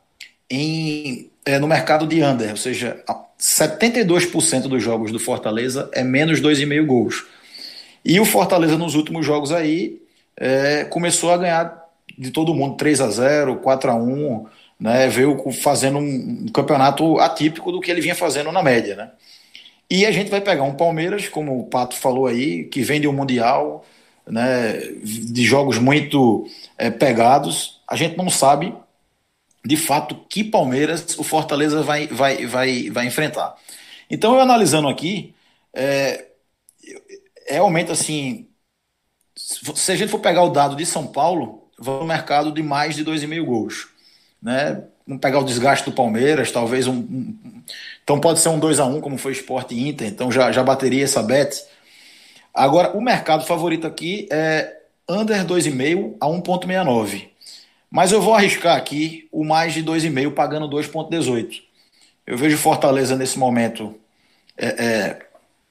[0.50, 3.04] em, é, no mercado de under, ou seja,
[3.40, 7.26] 72% dos jogos do Fortaleza é menos 2,5 gols.
[8.06, 10.00] E o Fortaleza nos últimos jogos aí
[10.38, 14.46] é, começou a ganhar de todo mundo 3 a 0 4 a 1
[14.80, 19.12] né, veio fazendo um, campeonato atípico do que ele vinha fazendo na média, né?
[19.90, 23.08] E a gente vai pegar um Palmeiras, como o Pato falou aí, que vem de
[23.08, 23.84] um Mundial,
[24.26, 27.82] né, de jogos muito é, pegados.
[27.88, 28.72] A gente não sabe,
[29.70, 33.56] de fato, que Palmeiras o Fortaleza vai, vai, vai, vai enfrentar.
[34.10, 35.36] Então, eu analisando aqui,
[35.72, 36.26] é,
[37.48, 38.48] realmente, assim,
[39.36, 42.96] se a gente for pegar o dado de São Paulo, vai no mercado de mais
[42.96, 43.90] de 2,5 gols.
[44.42, 44.84] Né?
[45.06, 47.64] Vamos pegar o desgaste do Palmeiras, talvez um, um
[48.04, 51.04] então pode ser um 2 a 1 como foi Sport Inter, então já, já bateria
[51.04, 51.64] essa bet.
[52.52, 57.30] Agora, o mercado favorito aqui é under 2,5 a 1,69.
[57.90, 61.62] Mas eu vou arriscar aqui o mais de 2,5 pagando 2,18.
[62.26, 63.96] Eu vejo Fortaleza nesse momento
[64.56, 65.20] é, é,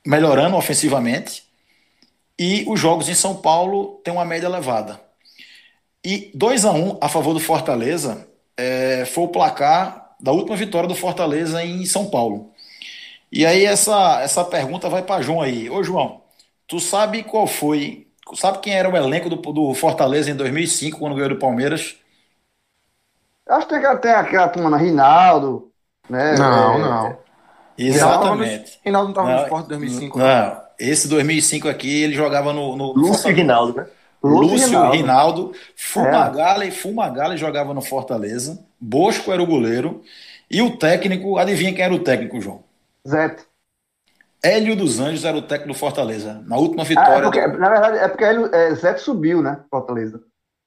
[0.05, 1.45] melhorando ofensivamente
[2.39, 5.01] e os jogos em São Paulo têm uma média elevada.
[6.05, 8.27] E 2 a 1 a favor do Fortaleza
[8.57, 12.53] é, foi o placar da última vitória do Fortaleza em São Paulo.
[13.31, 15.69] E aí essa, essa pergunta vai para João aí.
[15.69, 16.23] Ô João,
[16.67, 21.15] tu sabe qual foi, sabe quem era o elenco do, do Fortaleza em 2005 quando
[21.15, 21.97] ganhou do Palmeiras?
[23.49, 25.71] Acho que tem, tem aquela turma, Rinaldo,
[26.09, 26.35] né?
[26.37, 27.19] Não, é, não.
[27.79, 28.81] Exatamente.
[28.85, 30.19] Rinaldo não estava no Sport 2005.
[30.19, 32.77] Não, não, esse 2005 aqui ele jogava no...
[32.77, 33.87] no Lúcio Rinaldo, né?
[34.23, 36.71] Lúcio, Lúcio Rinaldo, Rinaldo Fumagalli, é.
[36.73, 40.03] Fumagalli jogava no Fortaleza, Bosco era o goleiro,
[40.51, 42.65] e o técnico, adivinha quem era o técnico, João?
[43.07, 43.45] Zete.
[44.43, 47.13] Hélio dos Anjos era o técnico do Fortaleza, na última vitória.
[47.13, 47.59] Ah, é porque, do...
[47.59, 50.21] Na verdade, é porque Hélio, é, Zete subiu, né, Fortaleza.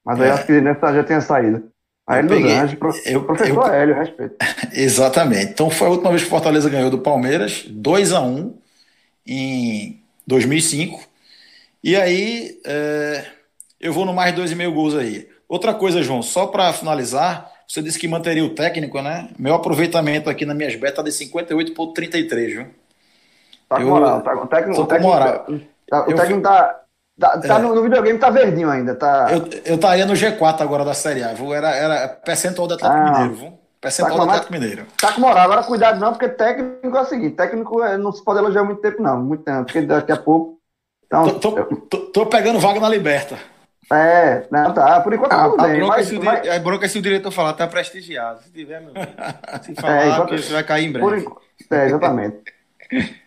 [0.04, 0.32] Mas aí é.
[0.32, 1.71] acho que nessa já tinha saído.
[2.12, 4.36] Aí Hélio peguei, Anjos, eu, professor eu, Hélio, respeito.
[4.72, 5.52] Exatamente.
[5.52, 8.54] Então foi a última vez que o Fortaleza ganhou do Palmeiras, 2 a 1
[9.26, 11.02] em 2005.
[11.82, 13.24] E aí, é,
[13.80, 15.28] eu vou no mais 2,5 gols aí.
[15.48, 19.30] Outra coisa, João, só para finalizar, você disse que manteria o técnico, né?
[19.38, 22.66] Meu aproveitamento aqui nas minhas betas é de 58,33, viu?
[23.68, 25.46] Tá com moral, tá, o técnico, o técnico, moral.
[25.88, 26.81] Tá, o eu, técnico tá,
[27.18, 29.28] tá, tá é, no, no, videogame tá verdinho ainda, tá...
[29.30, 31.52] Eu, eu estaria no G4 agora da Série A, viu?
[31.52, 33.58] Era, era percentual do Atlético ah, Mineiro, viu?
[33.80, 34.86] Percentual tá do Atlético Mineiro.
[35.00, 38.24] Tá com moral, agora cuidado não, porque técnico é o seguinte, técnico é, não se
[38.24, 40.58] pode elogiar muito tempo não, muito tempo, porque daqui a pouco...
[41.06, 43.36] Então, tô, tô, tô, tô pegando vaga na Liberta.
[43.92, 45.00] É, não, tá.
[45.00, 45.76] Por enquanto ah, tudo bem.
[45.76, 46.46] Bronca mas, se o, mas...
[46.46, 48.42] É bronca se o diretor falar, tá prestigiado.
[48.42, 48.92] Se tiver, meu
[49.62, 51.22] se falar, é, você vai cair em breve.
[51.22, 51.42] Por...
[51.70, 52.38] É, exatamente.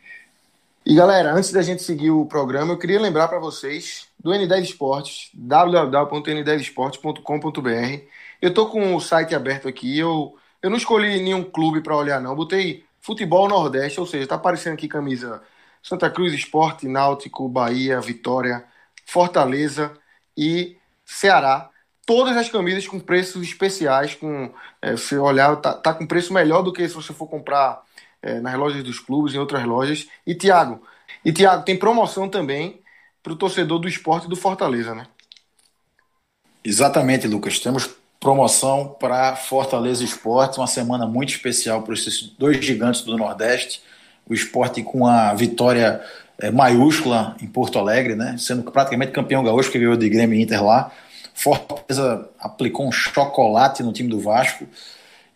[0.85, 4.61] e galera, antes da gente seguir o programa, eu queria lembrar para vocês do N10
[4.61, 8.03] Esportes, www.n10esportes.com.br.
[8.39, 12.21] Eu tô com o site aberto aqui, eu, eu não escolhi nenhum clube para olhar,
[12.21, 12.35] não.
[12.35, 15.41] Botei futebol Nordeste, ou seja, tá aparecendo aqui camisa
[15.81, 18.63] Santa Cruz Esporte, Náutico, Bahia, Vitória,
[19.07, 19.91] Fortaleza
[20.37, 21.71] e Ceará.
[22.05, 26.61] Todas as camisas com preços especiais, com é, você olhar, tá, tá, com preço melhor
[26.61, 27.81] do que se você for comprar
[28.25, 30.07] é, nas lojas dos clubes, em outras lojas.
[30.25, 30.81] E Tiago,
[31.23, 32.79] e Tiago, tem promoção também
[33.21, 35.05] para o torcedor do esporte do Fortaleza, né?
[36.63, 37.59] Exatamente, Lucas.
[37.59, 37.87] Temos
[38.19, 43.83] promoção para Fortaleza Esporte, uma semana muito especial para esses dois gigantes do Nordeste.
[44.27, 46.01] O esporte com a vitória
[46.39, 48.35] é, maiúscula em Porto Alegre, né?
[48.39, 50.91] Sendo praticamente campeão gaúcho, que ganhou de Grêmio e Inter lá.
[51.35, 54.65] Fortaleza aplicou um chocolate no time do Vasco.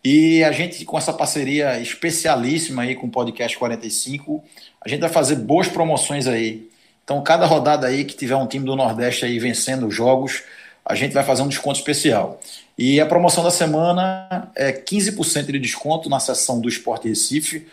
[0.04, 4.44] E a gente, com essa parceria especialíssima aí com o Podcast 45,
[4.80, 6.70] a gente vai fazer boas promoções aí.
[7.04, 10.44] Então, cada rodada aí que tiver um time do Nordeste aí vencendo jogos,
[10.86, 12.40] a gente vai fazer um desconto especial.
[12.78, 17.68] E a promoção da semana é 15% de desconto na seção do Esporte Recife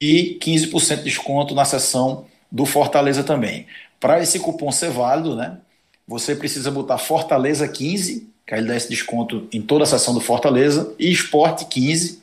[0.00, 3.66] e 15% de desconto na seção do Fortaleza também.
[3.98, 5.58] Para esse cupom ser válido, né,
[6.06, 10.14] você precisa botar Fortaleza 15, que aí ele dá esse desconto em toda a seção
[10.14, 12.22] do Fortaleza, e Esporte 15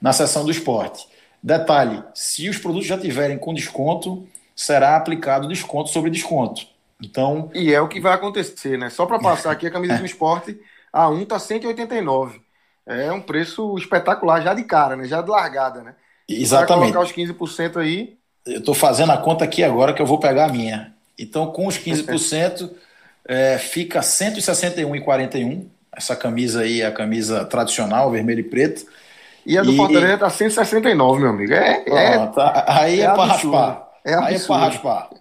[0.00, 1.06] na seção do Esporte.
[1.42, 6.66] Detalhe: se os produtos já tiverem com desconto, será aplicado desconto sobre desconto.
[7.02, 7.50] Então.
[7.54, 8.90] E é o que vai acontecer, né?
[8.90, 10.58] Só para passar aqui a camisa do esporte,
[10.92, 12.40] a 1 tá 189.
[12.86, 15.06] É um preço espetacular já de cara, né?
[15.06, 15.94] Já de largada, né?
[16.28, 16.92] Exatamente.
[16.92, 18.16] Vai colocar os 15% aí.
[18.44, 20.94] Eu estou fazendo a conta aqui agora que eu vou pegar a minha.
[21.18, 22.70] Então, com os 15%,
[23.28, 25.66] é, fica 161,41.
[25.96, 28.86] Essa camisa aí é a camisa tradicional, vermelho e preto.
[29.44, 31.52] E a do e, Fortaleza tá 169, meu amigo.
[31.52, 33.88] É, é, tá, aí é, é para raspar.
[34.04, 35.10] É aí é para raspar.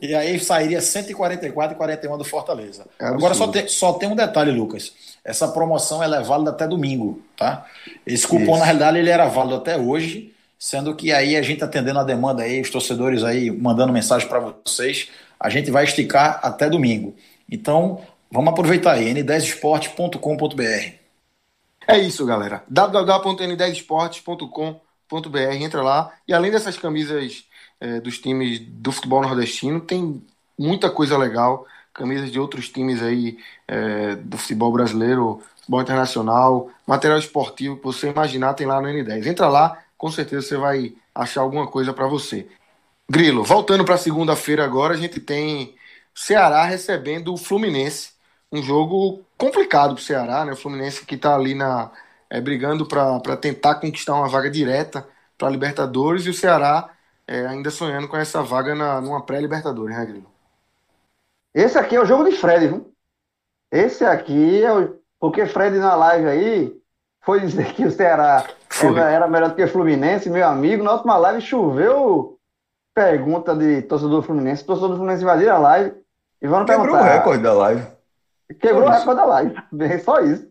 [0.00, 2.86] E aí sairia 144 e 41 do Fortaleza.
[2.98, 4.92] É Agora só tem, só tem um detalhe, Lucas.
[5.22, 7.66] Essa promoção ela é válida até domingo, tá?
[8.06, 8.58] Esse cupom, Isso.
[8.60, 12.44] na realidade, ele era válido até hoje, sendo que aí a gente atendendo a demanda
[12.44, 17.14] aí, os torcedores aí mandando mensagem para vocês, a gente vai esticar até domingo.
[17.50, 20.92] Então, vamos aproveitar aí, n10esporte.com.br.
[21.86, 22.62] É isso, galera.
[22.68, 25.54] www.n10esportes.com.br.
[25.54, 26.12] Entra lá.
[26.28, 27.46] E além dessas camisas
[27.80, 30.22] é, dos times do futebol nordestino, tem
[30.58, 31.64] muita coisa legal.
[31.94, 38.10] Camisas de outros times aí é, do futebol brasileiro, futebol internacional, material esportivo que você
[38.10, 39.26] imaginar tem lá no N10.
[39.26, 42.46] Entra lá, com certeza você vai achar alguma coisa para você.
[43.10, 45.77] Grilo, voltando para segunda-feira agora, a gente tem
[46.20, 48.10] Ceará recebendo o Fluminense
[48.50, 50.52] um jogo complicado para o Ceará, né?
[50.52, 51.92] O Fluminense que está ali na,
[52.28, 55.06] é, brigando para tentar conquistar uma vaga direta
[55.38, 56.90] para a Libertadores e o Ceará
[57.24, 60.26] é, ainda sonhando com essa vaga na, numa pré-Libertadores, né, Grilo?
[61.54, 62.92] Esse aqui é o jogo de Fred, viu?
[63.70, 64.98] Esse aqui é o.
[65.20, 66.82] Porque Fred na live aí
[67.22, 68.44] foi dizer que o Ceará
[69.08, 70.82] era, melhor do que o Fluminense, meu amigo.
[70.82, 72.38] Na última live choveu
[72.92, 74.64] pergunta de torcedor do Fluminense.
[74.64, 76.07] Torcedor do Fluminense invadiram a live
[76.40, 76.64] e vão.
[76.64, 77.86] Quebrou o recorde da live.
[78.60, 79.54] Quebrou o recorde da live.
[80.04, 80.48] Só isso.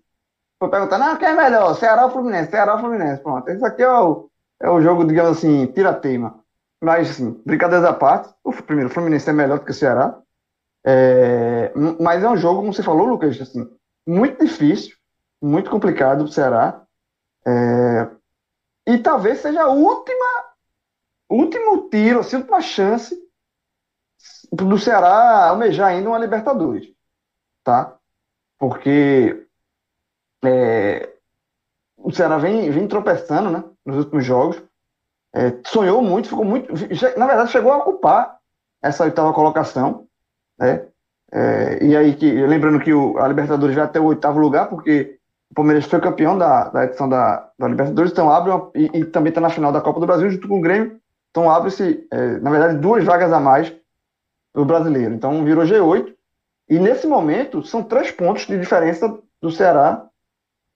[0.60, 1.76] Foi perguntar, não, quem é melhor?
[1.76, 2.50] Ceará ou Fluminense?
[2.50, 3.22] Ceará ou Fluminense?
[3.22, 3.48] Pronto.
[3.48, 6.40] Esse aqui é o, é o jogo, digamos assim, tira-teima.
[6.84, 10.20] Mas, assim, brincadeiras à parte, o primeiro, o Fluminense é melhor do que o Ceará.
[10.86, 13.70] É, mas é um jogo, como você falou, Lucas, assim,
[14.08, 14.96] muito difícil,
[15.42, 16.82] muito complicado o Ceará.
[17.46, 18.10] É,
[18.88, 20.46] e talvez seja a última,
[21.30, 23.16] último tiro, assim, última chance
[24.52, 26.98] do Ceará almejar ainda uma Libertadores
[27.68, 27.98] tá?
[28.58, 29.46] Porque
[30.46, 31.10] é,
[31.98, 33.62] o Ceará vem, vem tropeçando, né?
[33.86, 34.64] Nos últimos jogos.
[35.36, 36.72] É, sonhou muito, ficou muito.
[37.18, 38.38] Na verdade, chegou a ocupar
[38.82, 40.08] essa oitava colocação,
[40.58, 40.88] né?
[41.30, 45.20] É, e aí, que, lembrando que o, a Libertadores vai até o oitavo lugar, porque
[45.52, 49.06] o Palmeiras foi campeão da, da edição da, da Libertadores, então abre uma, e, e,
[49.06, 51.02] também está na final da Copa do Brasil junto com o Grêmio.
[51.32, 53.76] Então abre-se, é, na verdade, duas vagas a mais
[54.58, 55.14] do brasileiro.
[55.14, 56.16] Então virou G8
[56.68, 60.08] e nesse momento, são três pontos de diferença do Ceará,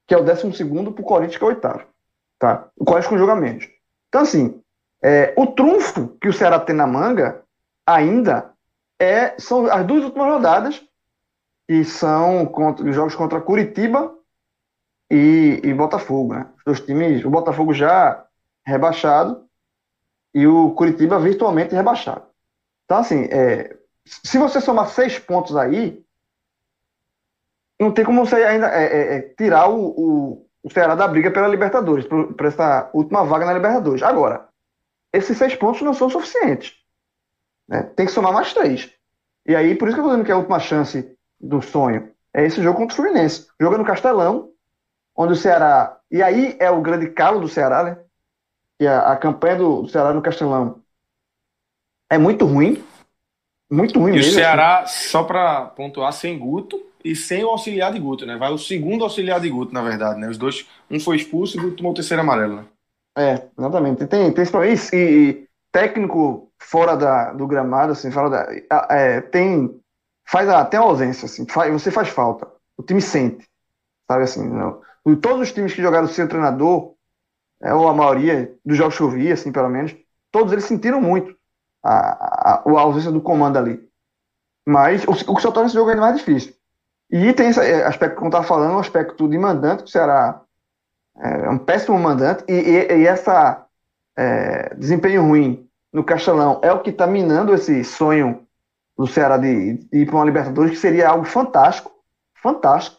[0.05, 1.81] que é o 12 para o Corinthians, que é o oitavo.
[2.37, 2.67] Tá?
[2.77, 3.67] O Corinthians com menos.
[4.07, 4.61] Então, assim,
[5.01, 7.41] é, o trunfo que o Ceará tem na manga
[7.85, 8.51] ainda
[8.99, 10.81] é, são as duas últimas rodadas,
[11.67, 14.13] que são contra, os jogos contra Curitiba
[15.09, 16.35] e, e Botafogo.
[16.35, 16.45] Né?
[16.59, 18.25] Os dois times, o Botafogo já
[18.63, 19.43] rebaixado
[20.35, 22.30] e o Curitiba virtualmente rebaixado.
[22.91, 23.73] Então, assim, é,
[24.03, 26.03] se você somar seis pontos aí,
[27.79, 31.31] não tem como você ainda é, é, é tirar o, o, o Ceará da briga
[31.31, 34.03] pela Libertadores, para essa última vaga na Libertadores.
[34.03, 34.49] Agora,
[35.13, 36.73] esses seis pontos não são suficientes.
[37.65, 37.83] Né?
[37.95, 38.91] Tem que somar mais três.
[39.45, 42.11] E aí, por isso que eu estou dizendo que é a última chance do sonho
[42.33, 43.47] é esse jogo contra o Fluminense.
[43.57, 44.49] Joga no Castelão,
[45.15, 45.97] onde o Ceará.
[46.11, 47.97] E aí é o grande calo do Ceará, né?
[48.77, 50.80] Que a, a campanha do Ceará no Castelão
[52.11, 52.83] é muito ruim.
[53.71, 54.31] Muito ruim e mesmo.
[54.31, 55.07] E o Ceará, assim.
[55.07, 58.35] só para pontuar, sem Guto e sem o auxiliar de Guto, né?
[58.35, 60.27] Vai o segundo auxiliar de Guto, na verdade, né?
[60.27, 62.65] Os dois, um foi expulso e o Guto tomou o terceiro amarelo, né?
[63.17, 64.05] É, exatamente.
[64.07, 68.47] Tem, tem esse e, e técnico fora da, do gramado, assim, fora da.
[68.89, 69.79] É, tem.
[70.27, 72.47] Faz até ausência, assim, faz, você faz falta.
[72.77, 73.47] O time sente.
[74.09, 74.81] Sabe assim, não.
[75.21, 76.93] Todos os times que jogaram sem treinador,
[77.61, 79.95] é, ou a maioria dos jogos que eu vi, assim, pelo menos,
[80.31, 81.35] todos eles sentiram muito
[81.83, 83.79] a, a, a ausência do comando ali.
[84.65, 86.53] Mas o, o que só torna esse jogo ainda mais difícil.
[87.09, 90.41] E tem esse é, aspecto, como estava falando, o aspecto de mandante, que o Ceará
[91.17, 93.65] é um péssimo mandante, e, e, e essa
[94.17, 98.47] é, desempenho ruim no Castelão é o que está minando esse sonho
[98.97, 101.91] do Ceará de, de ir para uma Libertadores, que seria algo fantástico,
[102.35, 102.97] fantástico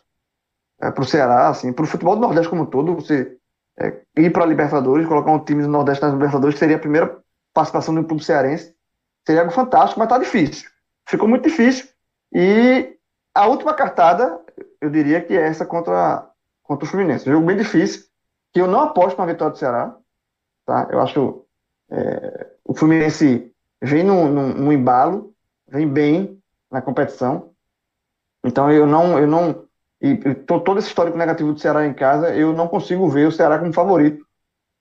[0.80, 3.36] é, para o Ceará, assim, para o futebol do Nordeste como um todo, você
[3.78, 7.21] é, ir para a Libertadores, colocar um time do Nordeste nas Libertadores, seria a primeira
[7.52, 8.74] participação do clube cearense,
[9.26, 10.70] seria algo fantástico, mas está difícil.
[11.08, 11.88] Ficou muito difícil.
[12.32, 12.96] E
[13.34, 14.40] a última cartada,
[14.80, 16.28] eu diria que é essa contra,
[16.62, 17.28] contra o Fluminense.
[17.28, 18.04] Um jogo bem difícil,
[18.52, 19.96] que eu não aposto na vitória do Ceará.
[20.64, 20.88] Tá?
[20.90, 21.46] Eu acho
[21.90, 25.34] é, o Fluminense vem num, num, num, embalo,
[25.68, 27.52] vem bem na competição.
[28.44, 29.66] Então eu não, eu não,
[30.00, 33.58] e todo esse histórico negativo do Ceará em casa, eu não consigo ver o Ceará
[33.58, 34.26] como favorito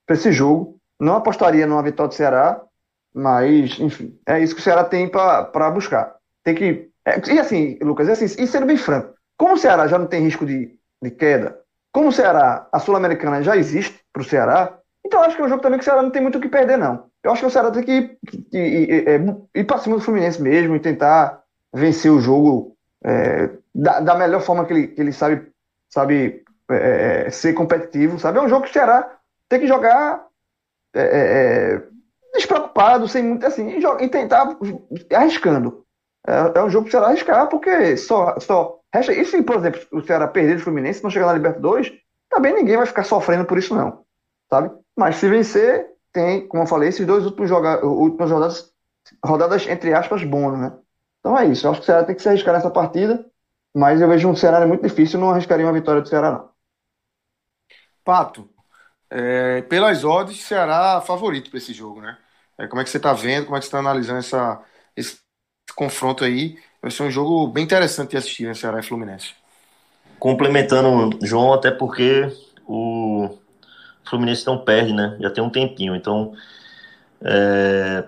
[0.06, 0.80] para esse jogo.
[1.02, 2.62] Não apostaria numa vitória do Ceará,
[3.12, 6.16] mas, enfim, é isso que o Ceará tem para buscar.
[6.44, 6.92] Tem que.
[7.04, 10.06] É, e assim, Lucas, e, assim, e sendo bem franco, como o Ceará já não
[10.06, 11.58] tem risco de, de queda,
[11.92, 15.50] como o Ceará, a Sul-Americana já existe para o Ceará, então acho que é um
[15.50, 17.08] jogo também que o Ceará não tem muito o que perder, não.
[17.24, 18.20] Eu acho que o Ceará tem que ir,
[18.54, 21.42] ir, ir, ir, ir para cima do Fluminense mesmo e tentar
[21.74, 25.48] vencer o jogo é, da, da, melhor forma que ele, que ele sabe,
[25.90, 28.38] sabe é, é ser competitivo, sabe?
[28.38, 29.18] É um jogo que o Ceará
[29.50, 30.28] tem que jogar
[30.94, 31.84] é, é, é
[32.34, 34.58] despreocupado, sem muito assim, e, e tentar
[35.14, 35.86] arriscando.
[36.28, 39.14] É, é, um jogo que o Ceará arriscar, porque só, só resta.
[39.14, 41.92] E se, por exemplo, o Ceará perder o Fluminense, não chegar na Libertadores,
[42.30, 44.04] também ninguém vai ficar sofrendo por isso, não.
[44.50, 44.72] Sabe?
[44.96, 48.72] Mas se vencer, tem, como eu falei, esses dois últimos, joga, últimos rodadas,
[49.26, 50.74] rodadas, entre aspas, bônus, né?
[51.20, 51.66] Então é isso.
[51.66, 53.26] Eu acho que o Ceará tem que se arriscar nessa partida,
[53.74, 56.50] mas eu vejo um cenário muito difícil, não arriscaria uma vitória do Ceará, não.
[58.04, 58.50] Pato,
[59.12, 62.18] é, pelas odds, Ceará favorito para esse jogo, né?
[62.58, 64.64] É, como é que você está vendo, como é que você está analisando essa,
[64.96, 65.18] esse
[65.76, 66.58] confronto aí?
[66.82, 69.34] Vai ser um jogo bem interessante de assistir, né, Ceará e Fluminense.
[70.18, 72.32] Complementando, João, até porque
[72.66, 73.38] o
[74.06, 75.18] Fluminense não perde, né?
[75.20, 76.34] Já tem um tempinho, então
[77.22, 78.08] é,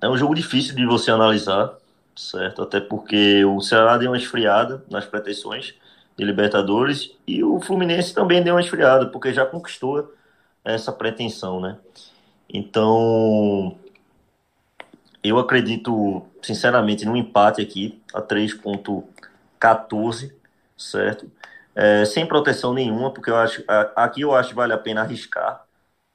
[0.00, 1.74] é um jogo difícil de você analisar,
[2.16, 2.62] certo?
[2.62, 5.74] Até porque o Ceará deu uma esfriada nas pretensões
[6.16, 10.12] de Libertadores e o Fluminense também deu uma esfriada, porque já conquistou
[10.64, 11.78] essa pretensão, né?
[12.48, 13.76] Então,
[15.22, 20.32] eu acredito, sinceramente, no empate aqui, a 3.14,
[20.76, 21.30] certo?
[21.74, 23.64] É, sem proteção nenhuma, porque eu acho,
[23.96, 25.64] aqui eu acho que vale a pena arriscar,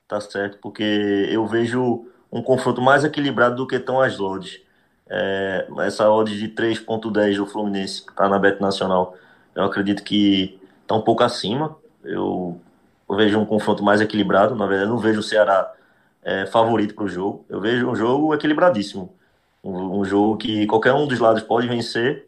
[0.07, 0.57] tá certo?
[0.59, 4.61] Porque eu vejo um confronto mais equilibrado do que estão as odds.
[5.09, 9.15] É, essa odd de 3.10 do Fluminense, que tá na Bet Nacional,
[9.55, 11.75] eu acredito que tá um pouco acima.
[12.03, 12.61] Eu
[13.09, 14.55] eu vejo um confronto mais equilibrado.
[14.55, 15.73] Na verdade, não vejo o Ceará
[16.21, 17.45] é, favorito para o jogo.
[17.49, 19.17] Eu vejo um jogo equilibradíssimo.
[19.63, 22.27] Um, um, jogo que qualquer um dos lados pode vencer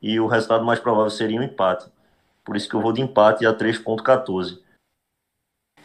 [0.00, 1.86] e o resultado mais provável seria um empate.
[2.44, 4.60] Por isso que eu vou de empate a 3,14.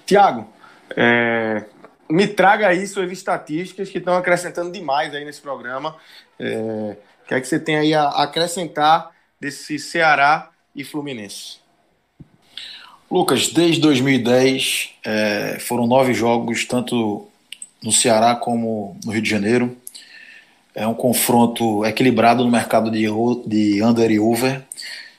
[0.05, 0.47] Tiago,
[0.95, 1.65] é,
[2.09, 5.95] me traga aí suas estatísticas que estão acrescentando demais aí nesse programa.
[6.37, 11.62] É, o que é que você tem aí a acrescentar desse Ceará e Fluminense?
[13.13, 17.27] Lucas, desde 2010 é, foram nove jogos, tanto
[17.79, 19.77] no Ceará como no Rio de Janeiro.
[20.73, 23.05] É um confronto equilibrado no mercado de,
[23.45, 24.63] de under e over.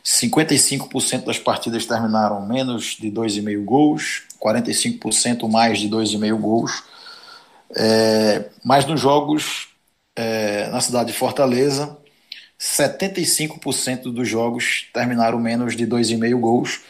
[0.05, 6.83] 55% das partidas terminaram menos de 2,5 gols, 45% mais de 2,5 gols.
[7.77, 9.69] É, mas nos jogos
[10.17, 11.97] é, na cidade de Fortaleza,
[12.61, 16.81] 75% dos jogos terminaram menos de 2,5 gols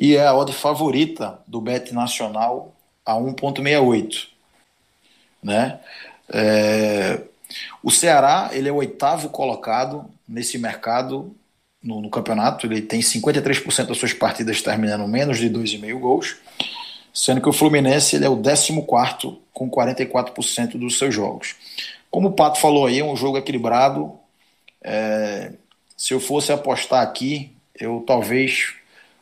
[0.00, 2.74] e é a odd favorita do Bet Nacional
[3.04, 4.28] a 1.68,
[5.42, 5.78] né?
[6.32, 7.20] É,
[7.82, 11.36] o Ceará ele é o oitavo colocado nesse mercado
[11.82, 16.36] no, no campeonato, ele tem 53% das suas partidas terminando menos de 2,5 gols,
[17.12, 18.72] sendo que o Fluminense ele é o 14
[19.52, 21.56] com 44% dos seus jogos.
[22.10, 24.18] Como o Pato falou aí, é um jogo equilibrado.
[24.82, 25.52] É,
[25.94, 28.79] se eu fosse apostar aqui, eu talvez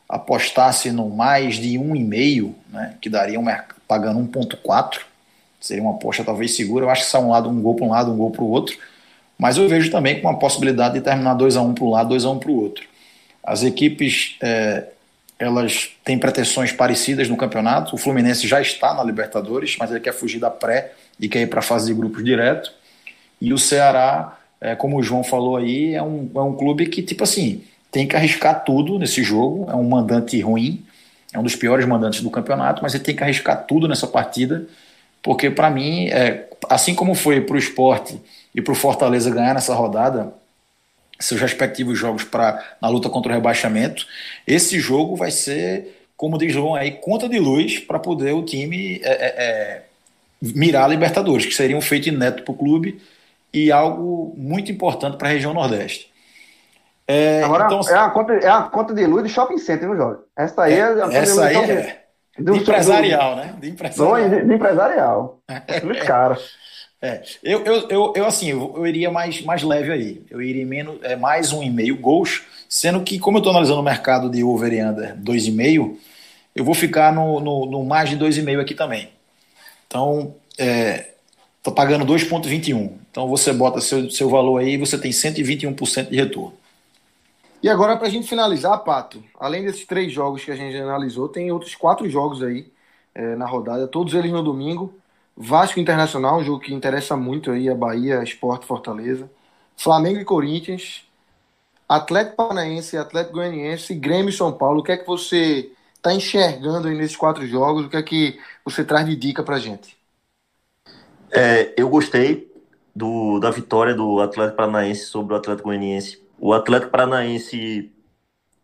[0.09, 3.45] apostasse no mais de 1,5, né, que daria um,
[3.87, 5.01] pagando 1,4,
[5.61, 6.85] seria uma aposta talvez segura.
[6.85, 8.49] Eu acho que sai um lado, um gol para um lado, um gol para o
[8.49, 8.75] outro.
[9.37, 12.09] Mas eu vejo também com uma possibilidade de terminar 2 a 1 para um lado,
[12.09, 12.85] 2 a 1 para o outro.
[13.43, 14.87] As equipes é,
[15.37, 17.95] elas têm pretensões parecidas no campeonato.
[17.95, 21.47] O Fluminense já está na Libertadores, mas ele quer fugir da pré e quer ir
[21.47, 22.71] para a fase de grupos direto.
[23.39, 27.01] E o Ceará, é, como o João falou aí, é um, é um clube que,
[27.01, 29.69] tipo assim, tem que arriscar tudo nesse jogo.
[29.69, 30.85] É um mandante ruim,
[31.33, 34.65] é um dos piores mandantes do campeonato, mas ele tem que arriscar tudo nessa partida,
[35.21, 38.19] porque para mim, é, assim como foi para o esporte
[38.53, 40.33] e para o Fortaleza ganhar nessa rodada,
[41.19, 44.07] seus respectivos jogos para na luta contra o rebaixamento,
[44.47, 49.01] esse jogo vai ser, como diz João aí, conta de luz para poder o time
[49.03, 49.83] é, é, é,
[50.41, 53.01] mirar a Libertadores, que seria um feito inédito para o clube
[53.53, 56.08] e algo muito importante para a região Nordeste.
[57.11, 59.97] É, Agora, então, é, a conta, é a conta de luz de shopping center, não
[59.97, 60.19] joga?
[60.37, 62.03] Essa aí é, é Essa aí é.
[62.37, 63.55] De, empresarial, né?
[63.59, 64.29] De empresarial.
[64.29, 65.39] de, de empresarial.
[65.83, 66.51] Dos caras.
[67.01, 70.23] É, eu, eu, eu, eu, assim, eu, eu, iria mais, mais leve aí.
[70.29, 73.79] Eu iria menos, é, mais um e meio gols, sendo que, como eu estou analisando
[73.79, 75.95] o mercado de over e under 2,5,
[76.55, 79.09] eu vou ficar no, no, no mais de 2,5 aqui também.
[79.87, 81.07] Então, é,
[81.63, 82.91] tô pagando 2,21.
[83.09, 86.59] Então você bota seu, seu valor aí e você tem 121% de retorno.
[87.61, 91.27] E agora, para a gente finalizar, Pato, além desses três jogos que a gente analisou,
[91.27, 92.71] tem outros quatro jogos aí
[93.13, 94.93] é, na rodada, todos eles no domingo.
[95.35, 99.29] Vasco Internacional, um jogo que interessa muito aí a Bahia, Esporte Fortaleza.
[99.75, 101.05] Flamengo e Corinthians.
[101.87, 104.81] Atlético Paranaense, Atlético Goianiense, Grêmio e São Paulo.
[104.81, 107.85] O que é que você está enxergando aí nesses quatro jogos?
[107.85, 109.97] O que é que você traz de dica pra gente?
[111.31, 112.51] É, eu gostei
[112.95, 116.21] do, da vitória do Atlético Paranaense sobre o Atlético Goianiense.
[116.39, 117.91] O Atlético Paranaense,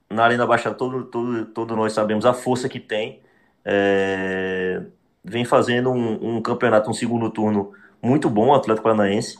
[0.09, 3.21] na Arena Baixada, todo, todo, todo nós sabemos a força que tem.
[3.65, 4.81] É,
[5.23, 9.37] vem fazendo um, um, campeonato, um segundo turno muito bom, o Atlético Paranaense.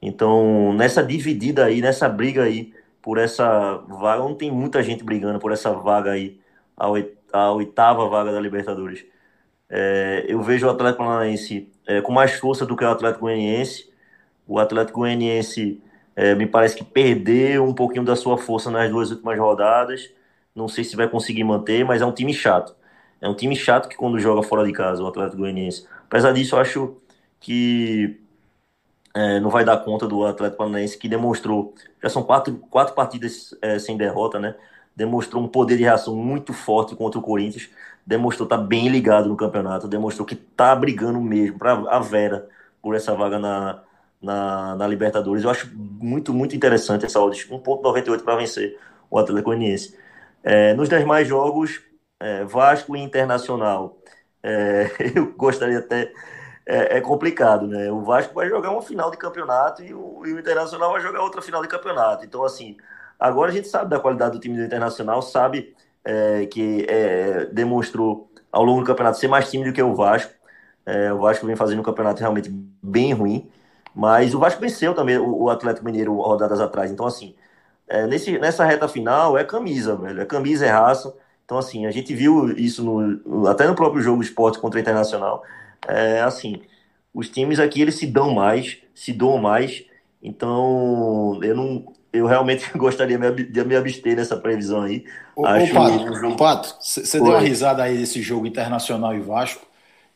[0.00, 2.72] Então, nessa dividida aí, nessa briga aí,
[3.02, 6.40] por essa vaga, não tem muita gente brigando por essa vaga aí,
[6.76, 6.86] a,
[7.32, 9.04] a oitava vaga da Libertadores.
[9.68, 13.92] É, eu vejo o Atlético Paranaense é, com mais força do que o Atlético Goianiense.
[14.46, 15.82] O Atlético Goianiense
[16.16, 20.10] é, me parece que perdeu um pouquinho da sua força nas duas últimas rodadas.
[20.54, 22.74] Não sei se vai conseguir manter, mas é um time chato.
[23.20, 25.86] É um time chato que quando joga fora de casa, o Atlético Goianiense.
[26.06, 26.96] Apesar disso, eu acho
[27.40, 28.20] que
[29.14, 33.54] é, não vai dar conta do Atlético Paranaense, que demonstrou, já são quatro, quatro partidas
[33.62, 34.54] é, sem derrota, né?
[34.96, 37.70] Demonstrou um poder de reação muito forte contra o Corinthians,
[38.06, 42.48] demonstrou estar tá bem ligado no campeonato, demonstrou que está brigando mesmo para a Vera
[42.82, 43.82] por essa vaga na,
[44.24, 45.44] na, na, Libertadores.
[45.44, 48.78] Eu acho muito, muito interessante essa odd, 1.98 para vencer
[49.10, 49.96] o Atlético Goianiense.
[50.42, 51.80] É, nos demais jogos,
[52.20, 53.98] é, Vasco e Internacional.
[54.42, 56.12] É, eu gostaria até.
[56.66, 57.90] É, é, complicado, né?
[57.92, 61.20] O Vasco vai jogar uma final de campeonato e o, e o, Internacional vai jogar
[61.20, 62.24] outra final de campeonato.
[62.24, 62.78] Então, assim,
[63.20, 68.30] agora a gente sabe da qualidade do time do Internacional, sabe é, que é, demonstrou
[68.50, 70.32] ao longo do campeonato ser mais time do que o Vasco.
[70.86, 72.48] É, o Vasco vem fazendo um campeonato realmente
[72.82, 73.50] bem ruim,
[73.94, 76.90] mas o Vasco venceu também o, o Atlético Mineiro rodadas atrás.
[76.90, 77.34] Então, assim,
[77.88, 80.20] é, nesse, nessa reta final é camisa, velho.
[80.20, 81.14] É camisa, é raça.
[81.44, 85.42] Então, assim, a gente viu isso no, até no próprio jogo esporte contra o Internacional.
[85.86, 86.62] É, assim,
[87.12, 89.84] os times aqui, eles se dão mais, se doam mais.
[90.22, 91.92] Então, eu não...
[92.12, 95.04] Eu realmente gostaria de me abster nessa previsão aí.
[95.36, 96.36] Ô, Acho ô Pato, um jogo...
[96.36, 99.66] Pato, você deu uma risada aí desse jogo Internacional e Vasco.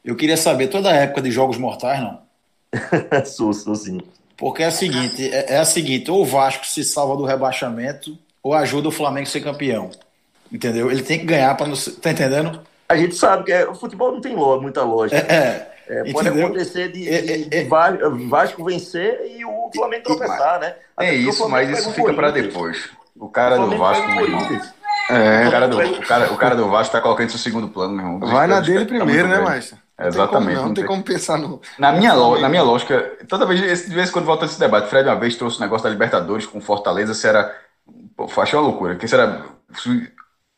[0.05, 2.28] Eu queria saber, toda a época de Jogos Mortais, não?
[3.27, 4.01] sou, sou sim.
[4.37, 8.17] Porque é a seguinte, é, é a seguinte, ou o Vasco se salva do rebaixamento,
[8.43, 9.91] ou ajuda o Flamengo a ser campeão.
[10.51, 10.91] Entendeu?
[10.91, 11.77] Ele tem que ganhar para não.
[11.77, 12.61] Tá entendendo?
[12.89, 15.21] A gente sabe que é, o futebol não tem muita lógica.
[15.21, 20.05] É, é, é pode acontecer de, é, de, é, de, Vasco vencer e o Flamengo
[20.05, 20.75] tropeçar, né?
[20.97, 22.89] Até é isso, mas isso fica para depois.
[23.17, 24.05] O cara o do Vasco.
[25.11, 27.69] É, o cara, do, o, cara, o cara do Vasco tá colocando isso no segundo
[27.69, 28.21] plano, meu irmão.
[28.31, 29.77] Vai na dele tá primeiro, né, Márcio?
[29.99, 30.57] Exatamente.
[30.57, 31.61] Não, não tem como pensar no.
[31.79, 35.09] Na minha, na minha lógica, toda vez, de vez em quando volta esse debate, Fred
[35.09, 37.53] uma vez trouxe o um negócio da Libertadores com Fortaleza, se era.
[38.17, 38.95] Pô, achei uma loucura.
[38.97, 39.45] Que se era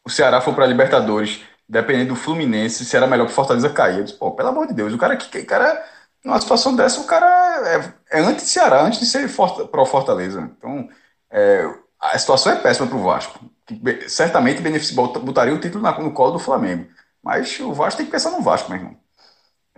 [0.04, 3.98] o Ceará for para Libertadores, dependendo do Fluminense, se era melhor que o Fortaleza cair.
[3.98, 5.82] Eu disse, pô, pelo amor de Deus, o cara que cara,
[6.24, 9.28] numa situação dessa, o cara é, é antes de Ceará, antes de ser
[9.70, 10.50] pro Fortaleza.
[10.58, 10.88] Então,
[11.30, 11.64] é,
[11.98, 13.40] a situação é péssima para o Vasco.
[13.66, 16.88] Que certamente beneficia, botaria o título no colo do Flamengo.
[17.22, 18.96] Mas o Vasco tem que pensar no Vasco, meu irmão.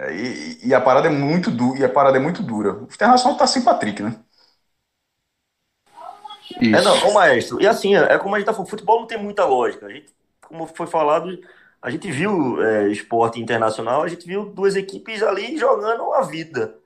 [0.03, 2.75] É, e, e, a parada é muito dura, e a parada é muito dura.
[2.75, 4.17] O Internacional tá sem Patrick, né?
[6.61, 6.77] Isso.
[6.77, 7.63] É, não, o maestro.
[7.63, 9.87] E assim, é como a gente tá falando, futebol não tem muita lógica.
[9.87, 11.39] A gente, como foi falado,
[11.81, 16.77] a gente viu é, esporte internacional, a gente viu duas equipes ali jogando a vida,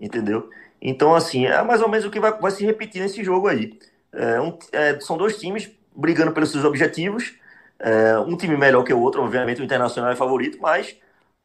[0.00, 0.50] entendeu?
[0.82, 3.78] Então, assim, é mais ou menos o que vai, vai se repetir nesse jogo aí.
[4.12, 7.34] É, um, é, são dois times brigando pelos seus objetivos.
[7.78, 10.96] É, um time melhor que o outro, obviamente o Internacional é favorito, mas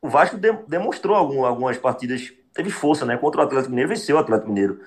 [0.02, 3.18] o Vasco de, demonstrou algum, algumas partidas, teve força, né?
[3.18, 4.80] Contra o Atlético Mineiro, venceu o Atlético Mineiro.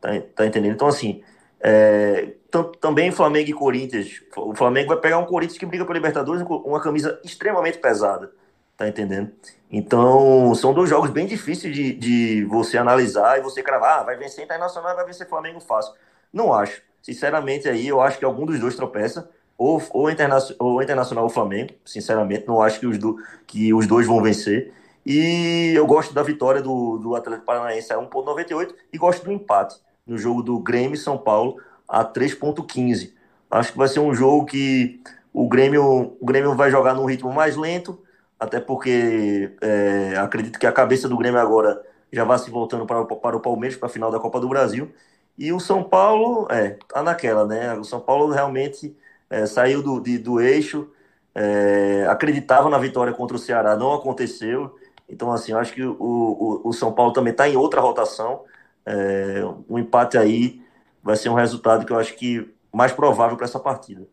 [0.00, 0.74] Tá, tá entendendo?
[0.74, 1.22] Então, assim,
[1.60, 2.34] é,
[2.80, 4.22] também Flamengo e Corinthians.
[4.36, 8.30] O Flamengo vai pegar um Corinthians que briga pela Libertadores com uma camisa extremamente pesada.
[8.76, 9.32] Tá entendendo?
[9.70, 14.00] Então, são dois jogos bem difíceis de, de você analisar e você cravar.
[14.00, 15.94] Ah, vai vencer Internacional vai vencer Flamengo fácil.
[16.32, 16.82] Não acho.
[17.00, 19.30] Sinceramente, aí eu acho que algum dos dois tropeça.
[19.58, 21.72] Ou, ou, interna ou Internacional ou Flamengo.
[21.84, 24.72] Sinceramente, não acho que os, do, que os dois vão vencer.
[25.04, 29.76] E eu gosto da vitória do, do Atlético Paranaense a 1,98 e gosto do empate
[30.06, 31.56] no jogo do Grêmio São Paulo
[31.88, 33.12] a 3.15.
[33.50, 35.00] Acho que vai ser um jogo que
[35.32, 38.00] o Grêmio, o Grêmio vai jogar num ritmo mais lento,
[38.38, 41.80] até porque é, acredito que a cabeça do Grêmio agora
[42.12, 44.92] já vai se voltando para, para o Palmeiras, para a final da Copa do Brasil.
[45.38, 47.74] E o São Paulo, é, tá naquela, né?
[47.74, 48.96] O São Paulo realmente
[49.30, 50.90] é, saiu do, de, do eixo,
[51.34, 54.76] é, acreditava na vitória contra o Ceará, não aconteceu.
[55.08, 58.42] Então, assim, eu acho que o, o, o São Paulo também está em outra rotação.
[58.84, 60.62] É, um empate aí
[61.02, 64.06] vai ser um resultado que eu acho que mais provável para essa partida.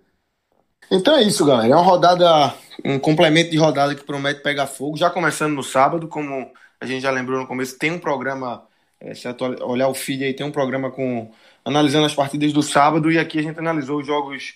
[0.91, 1.71] Então é isso, galera.
[1.71, 2.53] É uma rodada,
[2.83, 4.97] um complemento de rodada que promete pegar fogo.
[4.97, 8.67] Já começando no sábado, como a gente já lembrou no começo, tem um programa,
[8.99, 9.27] é, se
[9.61, 11.31] olhar o feed aí, tem um programa com
[11.65, 14.55] analisando as partidas do sábado e aqui a gente analisou os jogos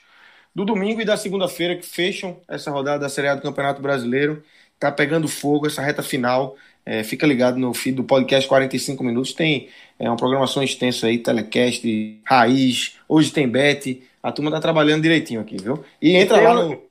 [0.58, 4.42] do domingo e da segunda-feira que fecham essa rodada da Série A do Campeonato Brasileiro.
[4.80, 6.56] Tá pegando fogo essa reta final.
[6.84, 9.34] É, fica ligado no feed do podcast 45 minutos.
[9.34, 12.98] Tem é, uma programação extensa aí, telecast, raiz.
[13.08, 14.04] Hoje tem bet.
[14.24, 15.86] A turma tá trabalhando direitinho aqui, viu?
[16.02, 16.82] E entra lá no.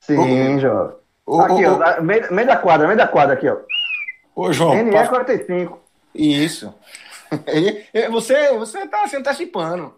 [0.00, 0.96] Sim, João.
[1.42, 2.02] Aqui, ó.
[2.02, 3.56] Meio, meio da quadra, meio da quadra aqui, ó.
[4.34, 4.82] Ô, João.
[4.82, 5.10] NE passa...
[5.10, 5.80] 45.
[6.12, 6.74] Isso.
[8.10, 9.94] você, você tá, você tá chipando.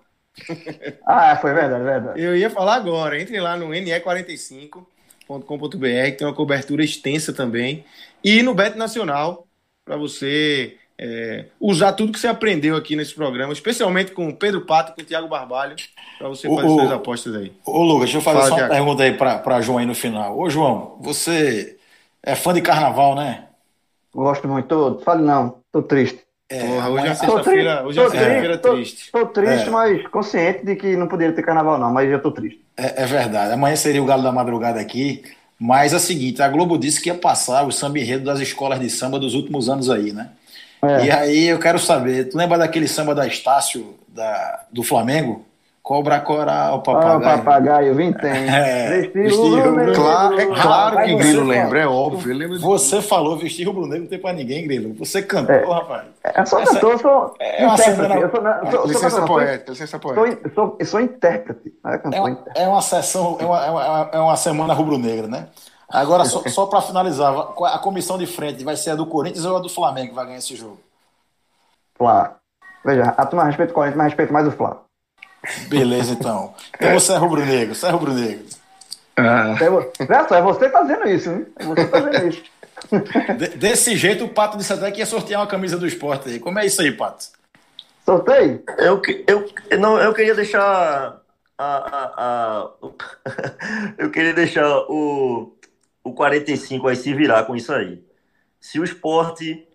[1.06, 2.20] Ah, foi verdade, verdade.
[2.20, 3.20] Eu ia falar agora.
[3.20, 7.84] Entre lá no ne45.com.br, tem uma cobertura extensa também.
[8.22, 9.46] E no Bet Nacional,
[9.84, 14.62] para você é, usar tudo que você aprendeu aqui nesse programa, especialmente com o Pedro
[14.62, 15.76] Pato e com o Thiago Barbalho,
[16.18, 17.52] para você fazer suas apostas aí.
[17.64, 18.74] Ô, Lucas, deixa eu fazer Fala, só uma Thiago.
[18.74, 20.38] pergunta aí para João aí no final.
[20.38, 21.76] Ô, João, você
[22.22, 23.44] é fã de carnaval, né?
[24.14, 25.00] Gosto muito.
[25.04, 26.23] Fale não, tô triste.
[26.54, 29.10] É, Porra, hoje é sexta-feira hoje é sexta-feira triste.
[29.10, 29.70] Tô, tô triste, é.
[29.70, 32.60] mas consciente de que não poderia ter carnaval, não, mas eu tô triste.
[32.76, 33.52] É, é, verdade.
[33.52, 35.24] Amanhã seria o Galo da Madrugada aqui.
[35.58, 38.78] Mas é o seguinte, a Globo disse que ia passar o samba enredo das escolas
[38.78, 40.30] de samba dos últimos anos aí, né?
[40.82, 41.06] É.
[41.06, 45.44] E aí eu quero saber, tu lembra daquele samba da Estácio da, do Flamengo?
[45.84, 47.16] Cobra coral, papagaio.
[47.18, 48.48] Ah, papagaio, vintém.
[48.48, 52.34] É, vestir rubro claro, É claro que Grilo lembra, é óbvio.
[52.34, 54.94] Lembra você falou vestir rubro-negro não tem pra ninguém, Grilo.
[54.94, 56.04] Você cantou, é, rapaz.
[56.24, 58.14] É só cantor, eu sou é uma semana...
[58.14, 60.50] eu sou, licença poética, licença poética.
[60.54, 61.74] Sou, sou, sou intérprete.
[61.84, 65.48] É, é, uma, é uma sessão, é uma, é uma, é uma semana rubro-negra, né?
[65.86, 67.30] Agora, só, só para finalizar,
[67.62, 70.24] a comissão de frente vai ser a do Corinthians ou a do Flamengo que vai
[70.24, 70.80] ganhar esse jogo?
[71.94, 72.36] Flá.
[72.82, 74.83] Veja, a turma respeita o Corinthians, mas respeita mais o Flá.
[75.68, 76.54] Beleza, então.
[76.74, 78.44] Então você é rubro-negro, você é rubro-negro.
[79.16, 79.54] Ah.
[79.60, 81.46] É, é você dizendo isso, hein?
[81.56, 82.42] É você dizendo isso.
[83.38, 86.38] De, desse jeito, o Pato disse até que ia sortear uma camisa do esporte aí.
[86.38, 87.26] Como é isso aí, Pato?
[88.04, 88.62] Sorteio?
[88.78, 91.20] Eu, eu, não, eu queria deixar
[91.56, 92.70] a, a, a
[93.96, 95.56] eu queria deixar o,
[96.02, 98.04] o 45 aí se virar com isso aí.
[98.60, 99.66] Se o esporte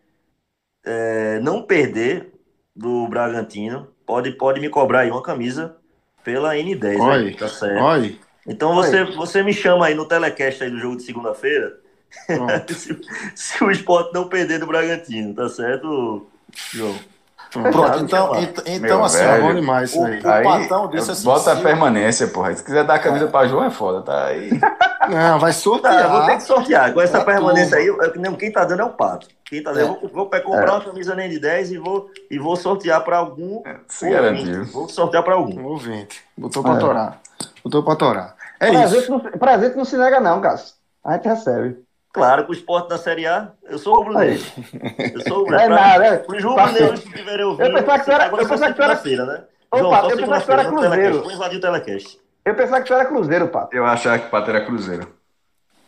[0.85, 2.33] é, não perder
[2.75, 5.75] do Bragantino, pode, pode me cobrar aí uma camisa
[6.23, 7.83] pela N10, Oi, aí, tá certo?
[7.83, 8.19] Oi.
[8.47, 11.77] Então você, você me chama aí no telecast aí do jogo de segunda-feira.
[12.67, 12.99] se,
[13.35, 16.25] se, o esporte não perder do Bragantino, tá certo,
[16.73, 16.95] João?
[17.51, 18.31] Pronto, então,
[18.65, 20.21] então assim, velho, bom demais isso aí.
[20.21, 21.25] O, aí, patão desse assim.
[21.25, 22.55] Bota a permanência, porra.
[22.55, 24.49] Se quiser dar a camisa pra João é foda, tá aí.
[25.09, 26.03] Não, vai sortear.
[26.03, 26.93] Tá, vou ter que sortear.
[26.93, 27.97] Com essa é permanência aí, eu,
[28.37, 29.27] quem tá dando é o pato.
[29.49, 29.99] Quem tá dando, é.
[29.99, 30.71] vou, vou comprar é.
[30.71, 33.63] uma camisa nem de 10 e vou, e vou sortear pra algum.
[33.65, 34.65] É, se garantiu.
[34.65, 35.65] Vou sortear pra algum.
[35.65, 36.23] Ouvinte.
[36.37, 36.79] Botou pra é.
[36.79, 37.21] torar.
[37.63, 38.35] Botou pra torar.
[38.59, 39.05] É prazer isso.
[39.05, 40.75] Que não, prazer que não se nega, não, Cássio.
[41.03, 41.83] A gente recebe.
[42.13, 44.43] Claro, com o esporte da Série A, eu sou rubro-negro.
[45.13, 45.73] Eu sou rubro-negro.
[45.73, 46.25] É nada, é.
[46.27, 49.25] Os rubro-negros que tiverem ouvindo, eu pensava que tu era, eu pensava que tu era...
[49.25, 49.43] né?
[49.71, 51.23] Opa, João, eu pensava que tu era Cruzeiro.
[51.23, 52.19] Vou invadir o telecast.
[52.45, 53.75] Eu pensava que tu era Cruzeiro, Pato.
[53.75, 55.18] Eu achava que o Pato era Cruzeiro.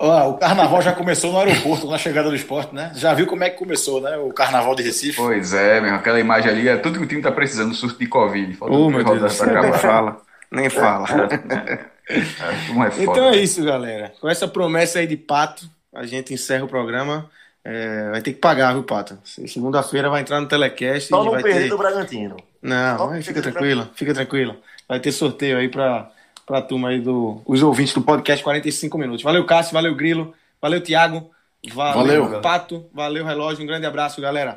[0.04, 2.92] Ó, o carnaval já começou no aeroporto, na chegada do esporte, né?
[2.96, 4.18] Já viu como é que começou, né?
[4.18, 5.18] O carnaval de Recife.
[5.18, 8.08] Pois é, meu, aquela imagem ali é tudo que o time tá precisando, surto de
[8.08, 8.52] Covid.
[8.56, 10.22] Falta oh, meu Deus, nem fala.
[10.52, 11.06] Nem fala.
[12.10, 14.12] É, é, então é isso, galera.
[14.20, 17.30] Com essa promessa aí de pato, a gente encerra o programa.
[17.64, 19.18] É, vai ter que pagar, viu, Pato?
[19.24, 21.08] Segunda-feira vai entrar no telecast.
[21.08, 21.70] Só não vai perder ter...
[21.70, 22.36] do Bragantino.
[22.62, 24.58] Não, fica tranquilo, fica tranquilo.
[24.90, 26.12] Vai ter sorteio aí para
[26.50, 29.24] a turma aí do os ouvintes do podcast 45 minutos.
[29.24, 31.30] Valeu, Cássio, valeu, Grilo, valeu, Thiago,
[31.74, 32.42] valeu, valeu.
[32.42, 33.64] Pato, valeu, Relógio.
[33.64, 34.56] Um grande abraço, galera.